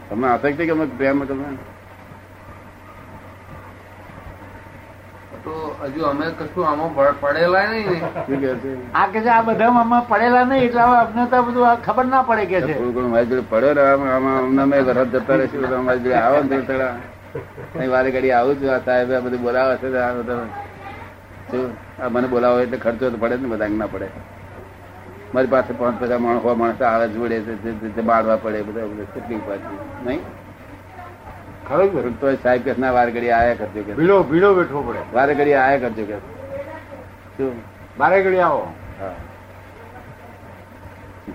તમને 0.10 0.28
આસક્તિ 0.28 0.66
કે 0.66 0.74
પ્રેમ 0.98 1.26
તમે 1.26 1.46
તો 5.48 5.56
હજુ 5.82 6.06
અમે 6.12 6.26
કશું 6.40 6.66
આમાં 6.70 6.92
પડેલા 7.22 7.66
નહીં. 7.72 8.02
આ 8.94 9.08
કે 9.12 9.20
છે 9.26 9.30
આ 9.36 9.42
બધા 9.50 9.74
આમાં 9.82 10.08
પડેલા 10.10 10.46
નહીં 10.46 10.64
એટલે 10.68 10.82
અમને 10.86 11.28
તો 11.34 11.44
બધું 11.50 11.84
ખબર 11.86 12.06
ના 12.14 12.24
પડે 12.30 12.46
કે 12.52 12.60
છે. 12.68 12.74
મારી 13.12 13.30
જોડે 13.30 13.82
આમાં 13.84 14.16
આમાં 14.16 14.40
અમને 14.40 14.62
અમે 14.62 14.78
રથ 14.80 15.12
જતા 15.14 15.38
રહેશું 15.42 15.62
બધા 15.66 15.84
મારી 15.90 16.04
જોડે 16.06 16.18
આવો 16.22 16.40
ને 16.50 16.58
થોડા 16.70 16.94
અહીં 17.76 17.92
વારે 17.92 18.10
ઘડી 18.16 18.34
આવું 18.40 18.60
છું 18.62 18.74
આ 18.78 18.80
સાહેબ 18.88 19.12
આ 19.12 19.22
બધું 19.26 19.42
બોલાવે 19.46 19.76
છે 19.84 19.88
આ 20.06 20.14
બધા. 20.18 20.48
શું? 21.52 21.70
આ 22.02 22.10
મને 22.10 22.28
બોલાવો 22.34 22.58
એટલે 22.66 22.78
ખર્ચો 22.78 23.12
તો 23.12 23.18
પડે 23.18 23.36
ને 23.44 23.48
બધા 23.54 23.70
ના 23.82 23.88
પડે. 23.94 24.08
મારી 25.34 25.54
પાસે 25.54 25.72
પાંચ 25.80 25.96
પચાસ 26.02 26.20
માણસો 26.26 26.56
માણસ 26.56 26.82
આવે 26.82 27.08
જોડે 27.16 27.38
બાળવા 28.10 28.38
પડે 28.44 28.64
બધા 28.68 29.08
કેટલી 29.14 29.40
ઉપાધિ. 29.44 29.76
નહીં? 30.06 30.22
ખરેખર 31.68 32.10
તો 32.20 32.36
સાહેબ 32.36 32.62
કે 32.62 32.74
ના 32.80 32.92
વાર 32.92 33.10
ઘડી 33.12 33.32
આયા 33.32 33.54
કરજો 33.54 33.82
કે. 33.84 33.94
ભીડો 33.94 34.24
ભીડો 34.24 34.54
બેઠવો 34.56 34.82
પડે. 34.82 35.00
વાર 35.14 35.34
ઘડી 35.34 35.54
આયા 35.54 35.78
કરજો 35.78 36.06
કે. 36.06 36.18
શું? 37.38 37.62
બારે 37.98 38.24
ઘડી 38.24 38.40
આવો. 38.40 38.74
હા. 39.00 39.14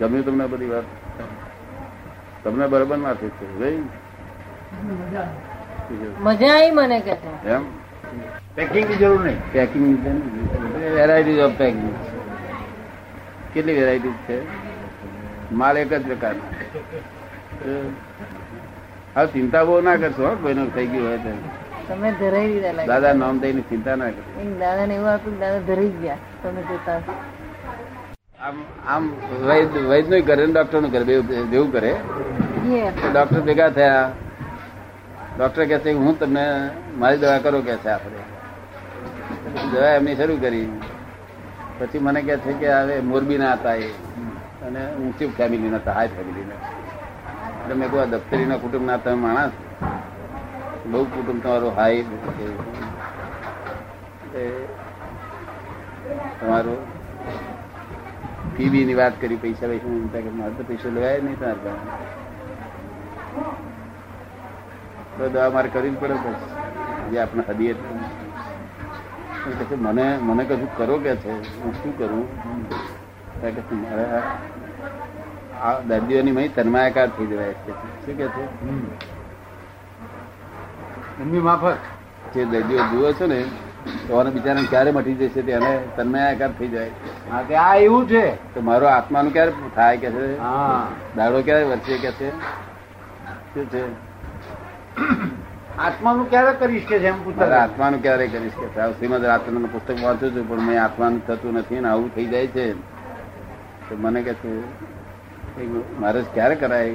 ગમ્યું 0.00 0.24
તમને 0.24 0.46
બધી 0.46 0.66
વાત? 0.66 0.84
તમને 2.44 2.66
બરોબર 2.66 2.96
માથે 2.96 3.28
છે 3.28 3.58
ભાઈ 3.58 3.82
મજા 6.20 6.54
આવી 6.54 6.70
મને 6.70 7.00
કે 7.00 7.16
એમ? 7.46 7.62
પેકિંગની 8.54 8.96
જરૂર 8.96 9.20
નહીં. 9.24 9.52
પેકિંગ 9.52 10.06
વેરાયટીઝ 10.94 11.38
ઓફ 11.38 11.52
પેકિંગ 11.58 11.94
કેટલી 13.54 13.74
વેરાયટી 13.74 14.14
છે? 14.28 14.38
માલ 15.52 15.78
એક 15.78 15.92
જ 15.94 16.06
પ્રકારનો. 16.06 16.42
હા 19.14 19.26
ચિંતા 19.28 19.64
બહુ 19.64 19.74
ના 19.80 19.96
કરશો 19.98 20.28
કોઈ 20.42 20.54
નું 20.54 20.70
થઈ 20.74 20.86
ગયું 20.86 21.06
હોય 21.06 21.18
તમે 21.88 22.10
ધરાઈ 22.14 22.48
દીધા 22.54 22.86
દાદા 22.90 23.12
નામ 23.14 23.36
દઈને 23.40 23.62
ચિંતા 23.70 23.96
ના 23.96 24.10
કરશો 24.10 24.46
દાદા 24.60 24.86
ને 24.86 24.94
એવું 24.96 25.10
આપ્યું 25.10 25.38
દાદા 25.40 25.62
ધરાઈ 25.68 25.92
ગયા. 25.98 26.18
તમે 26.42 26.60
જોતા 26.68 26.98
આમ 28.40 28.56
આમ 28.86 29.04
વૈદ 29.44 29.72
વૈદનું 29.86 30.22
કરે 30.24 30.44
ડોક્ટરનું 30.48 30.90
કરે 30.90 31.02
દેવું 31.50 31.70
કરે 31.72 31.92
ડોક્ટર 33.08 33.40
ભેગા 33.48 33.70
થયા. 33.70 34.06
ડોક્ટર 35.36 35.62
કહે 35.66 35.78
છે 35.80 35.90
હું 35.96 36.14
તમને 36.16 36.44
મારી 36.96 37.20
દવા 37.20 37.38
કરો 37.40 37.58
કે 37.62 37.74
છે 37.82 37.90
આપણે. 37.90 38.22
દવા 39.70 39.92
એમની 39.96 40.16
શરૂ 40.16 40.38
કરી. 40.38 40.66
પછી 41.78 42.00
મને 42.00 42.20
કે 42.22 42.34
છે 42.44 42.52
કે 42.60 42.68
હવે 42.76 42.96
મોરબી 43.02 43.38
ના 43.38 43.54
હતા 43.56 43.76
એ. 43.78 43.90
અને 44.66 44.80
ઊંચી 44.96 45.28
ફેમિલી 45.36 45.70
ના 45.70 45.78
હતા 45.78 45.94
હાઈ 45.94 46.12
ફેમિલી 46.16 46.46
ના 46.46 46.60
એટલે 47.62 47.74
મેં 47.74 47.90
કહ્યું 47.90 48.06
દફતરી 48.06 48.20
દફતરીના 48.20 48.58
કુટુંબ 48.58 48.86
ના 48.86 48.98
તમે 48.98 49.20
માણસ. 49.24 49.54
બહુ 50.86 51.00
કુટુંબ 51.06 51.40
તમારું 51.40 51.74
હાઈ 51.76 52.00
તમારું 56.38 56.80
ફીબી 58.52 58.84
ની 58.84 58.94
વાત 58.94 59.14
કરી, 59.20 59.38
પૈસા 59.38 59.68
પૈસા 59.68 60.32
મારે 60.34 60.54
તો 60.54 60.64
પૈસા 60.64 60.90
લેવાય 60.90 61.20
નહીં 61.20 61.38
તમારે 61.38 61.60
તો 65.16 65.28
દવા 65.28 65.50
મારે 65.50 65.68
કરવી 65.70 65.96
પડે 65.96 66.16
બસ. 66.18 66.40
જે 67.06 67.18
આપણે 67.18 67.42
હદીએ 67.48 67.74
મને 69.84 70.06
મને 70.20 70.42
કશું 70.46 70.70
કરો 70.72 70.96
કે 70.98 71.12
છે? 71.16 71.32
હું 71.56 71.72
શું 71.74 71.92
કરું? 71.94 72.26
કે 73.40 73.48
મારે 73.76 74.04
દર્દીઓની 75.88 76.32
મહી 76.32 76.48
તન્માયાકાર 76.48 77.08
થઈ 77.08 77.26
જવાય 77.26 77.52
છે. 77.52 77.70
શું 78.06 78.16
કે 78.16 78.26
છે? 78.26 78.42
એમની 81.22 81.38
માફક. 81.38 81.76
જે 82.34 82.44
દર્દીઓ 82.44 82.78
જુએ 82.78 83.12
છે 83.12 83.26
ને 83.26 83.44
તો 84.08 84.16
આને 84.16 84.30
બિચારાને 84.30 84.66
ક્યારે 84.70 84.90
મટી 84.90 85.14
જશે 85.14 85.42
તેને 85.42 85.80
તન્માયાકાર 85.96 86.52
થઈ 86.52 86.68
જાય. 86.68 86.90
હા 87.32 87.42
કે 87.42 87.54
આ 87.54 87.74
એવું 87.74 88.08
છે. 88.08 88.54
તો 88.54 88.60
મારો 88.60 88.86
આત્માનું 88.86 89.32
ક્યારે 89.32 89.52
થાય 89.74 89.96
કે 89.96 90.10
છે? 90.10 90.38
હા. 90.38 90.88
દાડો 91.16 91.42
ક્યારે 91.42 91.64
વર્ષે 91.64 91.98
કે 91.98 92.10
છે? 92.10 92.30
શું 93.54 93.70
છે? 93.70 93.82
આત્માનું 95.78 96.30
ક્યારે 96.30 96.52
કરીશ 96.52 96.86
કે 96.86 96.98
છે 96.98 97.06
એમ 97.06 97.24
પૂછતા 97.24 97.62
આત્માનું 97.62 98.02
ક્યારે 98.02 98.26
કરીશ 98.28 98.52
કે 98.52 98.66
સાહેબ 98.74 98.92
શ્રીમદ 98.92 99.24
રાજચંદ્ર 99.24 99.66
પુસ્તક 99.66 100.04
વાંચું 100.04 100.34
છું 100.34 100.48
પણ 100.48 100.60
મેં 100.60 100.84
આત્માનું 100.84 101.26
થતું 101.26 101.54
નથી 101.54 101.80
ને 101.80 101.88
આવું 101.88 102.14
થઈ 102.14 102.26
જાય 102.26 102.46
છે. 102.46 102.72
તો 103.88 103.96
મને 103.98 104.22
કે 104.22 104.34
છે 104.34 104.82
મારે 106.00 106.22
ક્યારે 106.34 106.54
કરાય? 106.54 106.92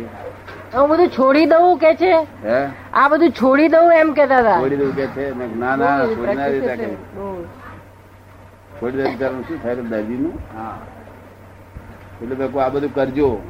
હું 0.74 0.90
બધું 0.90 1.10
છોડી 1.10 1.46
દઉં 1.46 1.78
કે 1.80 1.96
છે? 1.96 2.28
હે? 2.44 2.70
આ 2.94 3.10
બધું 3.10 3.32
છોડી 3.32 3.68
દઉં 3.68 3.92
એમ 3.92 4.14
કેતા 4.14 4.40
હતા. 4.40 4.62
છોડી 4.62 4.76
દઉં 4.76 4.96
કે 4.96 5.08
છે? 5.08 5.34
ના 5.60 5.76
ના 5.76 6.06
છોડી 6.06 6.36
ના 6.36 6.50
દેતા 6.50 6.76
કે. 6.76 6.90
છોડી 8.80 9.04
દઉં 9.04 9.18
કારણ 9.18 9.44
શું 9.44 9.62
થાય? 9.62 9.76
દર્દીનું 9.76 10.34
હા. 10.58 10.78
એટલે 12.22 12.36
મેં 12.36 12.60
આ 12.62 12.70
બધું 12.70 12.94
કરજો. 12.94 13.42